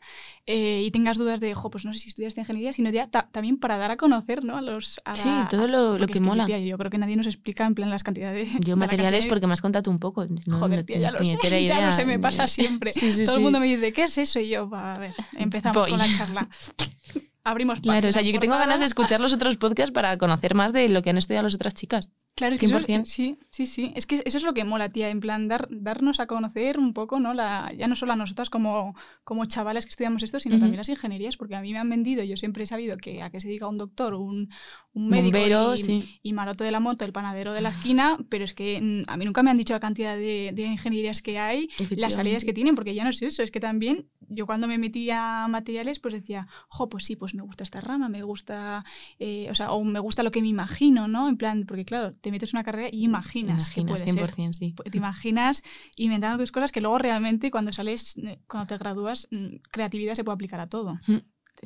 [0.47, 3.29] eh, y tengas dudas de, jo, pues no sé si estudiaste ingeniería, sino ya ta-
[3.33, 4.57] también para dar a conocer, ¿no?
[4.57, 5.01] A los...
[5.05, 6.47] a Sí, la- todo lo, lo que es que, mola.
[6.47, 8.59] tía, yo creo que nadie nos explica en plan las cantidades de...
[8.59, 10.25] de Yo la materiales de- porque me has contado un poco.
[10.47, 11.93] No, Joder, no tía, ya tenía lo sé, puñetera ya lo idea.
[11.93, 12.93] sé, me pasa siempre.
[12.93, 14.39] Sí, sí, Todo el mundo me dice, ¿qué es eso?
[14.41, 16.49] Y yo, va, a ver, empezamos Con la charla.
[17.47, 20.55] Abrimos Claro, o sea, yo que tengo ganas de escuchar los otros podcasts para conocer
[20.55, 22.09] más de lo que han estudiado las otras chicas.
[22.37, 23.05] Claro, es que eso es- 100%.
[23.05, 23.93] sí, sí, sí.
[23.95, 25.11] Es que eso es lo que mola, tía.
[25.11, 27.35] En plan, dar, darnos a conocer un poco, ¿no?
[27.35, 30.63] La, ya no solo a nosotras como, como chavales que estudiamos esto, sino Ujú.
[30.63, 33.29] también las ingenierías, porque a mí me han vendido, yo siempre he sabido que a
[33.29, 34.49] que se diga un doctor, un,
[34.95, 36.19] un médico Bombero, y, sí.
[36.23, 39.17] y maroto de la moto, el panadero de la esquina, pero es que mm, a
[39.17, 42.53] mí nunca me han dicho la cantidad de, de ingenierías que hay, las salidas que
[42.53, 45.99] tienen, porque ya no es eso, es que también yo cuando me metí a materiales,
[45.99, 48.85] pues decía, jo, pues sí, pues me gusta esta rama, me gusta,
[49.19, 51.29] eh, o sea, o me gusta lo que me imagino, ¿no?
[51.29, 54.31] En plan, porque claro, te metes una carrera y imaginas, que Imaginas, puede ser.
[54.31, 54.75] 100%, sí.
[54.77, 55.63] Pues Te imaginas
[55.97, 60.25] inventando tus cosas que luego realmente cuando sales, eh, cuando te gradúas, mm, creatividad se
[60.25, 61.01] puede aplicar a todo.
[61.07, 61.19] Mm.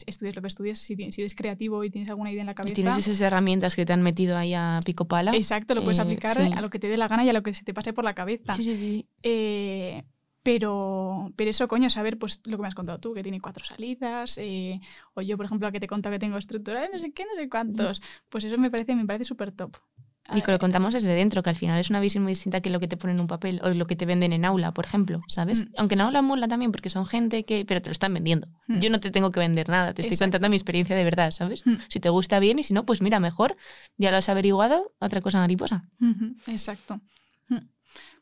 [0.07, 2.55] Estudies lo que estudies, si, si eres creativo y tienes alguna idea en la Y
[2.57, 2.75] cabeza.
[2.75, 5.35] tienes esas herramientas que te han metido ahí a pico pala.
[5.35, 6.51] Exacto, lo puedes Eh, aplicar sí.
[6.55, 8.05] a lo que te dé la gana y a lo que se te pase por
[8.05, 8.53] la cabeza.
[8.55, 9.07] Sí, sí, sí.
[9.23, 10.05] Eh,
[10.43, 13.65] pero, pero eso, coño, saber pues lo que me has contado tú, que tiene cuatro
[13.65, 14.81] salidas, eh,
[15.15, 17.41] o yo, por ejemplo, que te he contado que tengo estructura, no sé qué, no
[17.41, 18.01] sé cuántos.
[18.31, 19.77] Pues eso me parece, me parece súper top.
[20.35, 22.69] Y que lo contamos desde dentro, que al final es una visión muy distinta que
[22.69, 24.85] lo que te ponen en un papel o lo que te venden en aula, por
[24.85, 25.65] ejemplo, ¿sabes?
[25.65, 25.75] Mm.
[25.79, 27.65] Aunque en aula mola también porque son gente que...
[27.67, 28.47] Pero te lo están vendiendo.
[28.67, 28.79] Mm.
[28.81, 30.33] Yo no te tengo que vender nada, te estoy Exacto.
[30.33, 31.67] contando mi experiencia de verdad, ¿sabes?
[31.67, 31.77] Mm.
[31.89, 33.57] Si te gusta bien y si no, pues mira, mejor.
[33.97, 35.89] Ya lo has averiguado, otra cosa mariposa.
[36.47, 37.01] Exacto.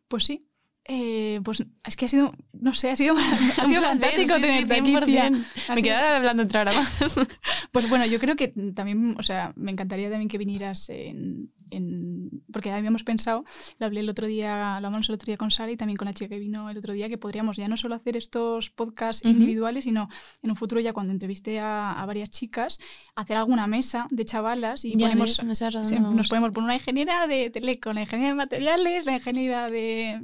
[0.08, 0.45] Pues sí.
[0.88, 3.14] Eh, pues es que ha sido, no sé, ha sido,
[3.58, 5.30] ha sido fantástico sí, sí, tenerte aquí, tía.
[5.30, 5.44] 100%.
[5.68, 7.16] Ha Me quedaba hablando otra hora más.
[7.72, 12.30] Pues bueno, yo creo que también, o sea, me encantaría también que vinieras en, en-
[12.50, 13.44] porque habíamos pensado,
[13.78, 16.06] lo hablé el otro día, lo hablamos el otro día con Sara y también con
[16.06, 19.22] la chica que vino el otro día, que podríamos ya no solo hacer estos podcasts
[19.24, 19.32] Ujú.
[19.32, 20.08] individuales, sino
[20.42, 22.78] en un futuro ya cuando entreviste a, a varias chicas,
[23.14, 25.58] hacer alguna mesa de chavalas y Ya ponemos, ves,
[25.88, 30.22] sí, nos podemos poner una ingeniera de teleco, la ingeniera de materiales, la ingeniera de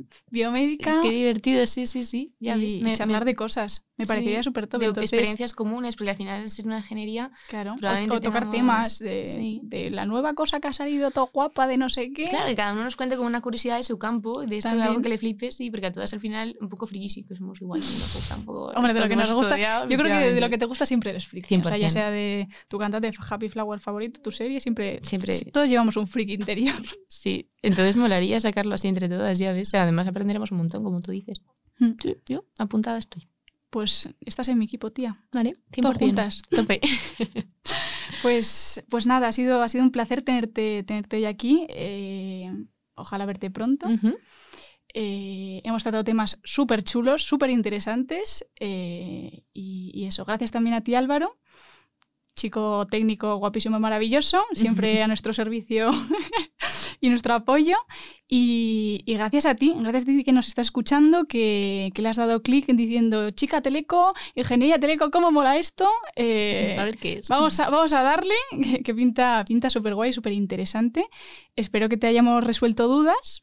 [0.53, 2.35] biomédica Qué divertido, sí, sí, sí.
[2.41, 3.87] Ya ves, y me- charlar me- de cosas.
[3.97, 4.81] Me sí, parecería súper top.
[4.81, 7.31] de Entonces, experiencias comunes, porque al final es una ingeniería.
[7.49, 9.61] Claro, o, o tocar tengamos- temas de, sí.
[9.65, 12.25] de la nueva cosa que ha salido todo guapa de no sé qué.
[12.25, 15.03] Claro, que cada uno nos cuente como una curiosidad de su campo, de esto algo
[15.03, 17.81] que le flipe, sí, porque a todas al final un poco friki, que somos igual.
[18.75, 19.55] Hombre, de lo que nos gusta.
[19.55, 21.57] estudiado, Yo creo que de lo que te gusta siempre eres friki.
[21.57, 21.91] O sea, ya 100%.
[21.91, 25.01] sea de tu cantante Happy Flower favorito, tu serie, siempre.
[25.03, 25.39] Siempre.
[25.53, 26.75] Todos llevamos un friki interior.
[27.09, 29.73] Sí, entonces molaría sacarlo así entre todas, ya ves.
[29.75, 30.07] Además
[30.51, 31.41] un montón, como tú dices.
[31.79, 31.93] Mm.
[32.01, 33.29] Sí, yo apuntada estoy.
[33.71, 35.25] Pues estás en mi equipo, tía.
[35.33, 35.83] Vale, 100%.
[35.83, 36.43] Todas juntas.
[36.51, 36.81] Tope.
[38.21, 41.67] Pues, pues nada, ha sido, ha sido un placer tenerte, tenerte hoy aquí.
[41.71, 42.43] Eh,
[42.95, 43.89] ojalá verte pronto.
[44.95, 48.47] Eh, hemos tratado temas súper chulos, súper interesantes.
[48.61, 51.39] eh, y, y eso, gracias también a ti, Álvaro.
[52.35, 55.91] Chico técnico guapísimo y maravilloso, siempre a nuestro servicio
[57.03, 57.77] y nuestro apoyo.
[58.27, 62.09] Y, y gracias a ti, gracias a ti que nos estás escuchando, que, que le
[62.09, 65.91] has dado clic en diciendo, chica Teleco, ingeniería Teleco, ¿cómo mola esto?
[66.17, 67.29] Eh, a ver qué es.
[67.29, 71.05] Vamos a, vamos a darle, que, que pinta, pinta súper guay, súper interesante.
[71.57, 73.43] Espero que te hayamos resuelto dudas.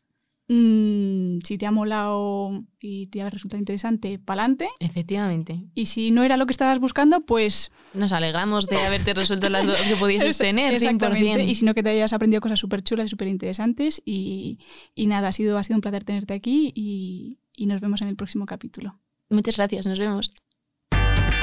[0.52, 4.68] Mm, si te ha molado y te ha resultado interesante, pa'lante.
[4.80, 5.64] Efectivamente.
[5.76, 9.64] Y si no era lo que estabas buscando, pues Nos alegramos de haberte resuelto las
[9.66, 10.74] dudas que pudieses es- tener.
[10.74, 11.44] exactamente.
[11.44, 11.48] 100%.
[11.48, 14.02] Y si no, que te hayas aprendido cosas súper chulas y súper interesantes.
[14.06, 14.58] Y,
[14.96, 18.08] y nada, ha sido, ha sido un placer tenerte aquí y, y nos vemos en
[18.08, 19.00] el próximo capítulo.
[19.30, 20.34] Muchas gracias, nos vemos.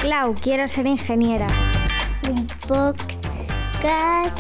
[0.00, 1.46] Clau, quiero ser ingeniera.
[2.28, 4.38] Un podcast.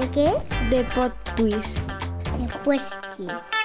[0.00, 0.30] ¿De qué?
[0.74, 1.78] De Pod Twist.
[3.18, 3.57] De.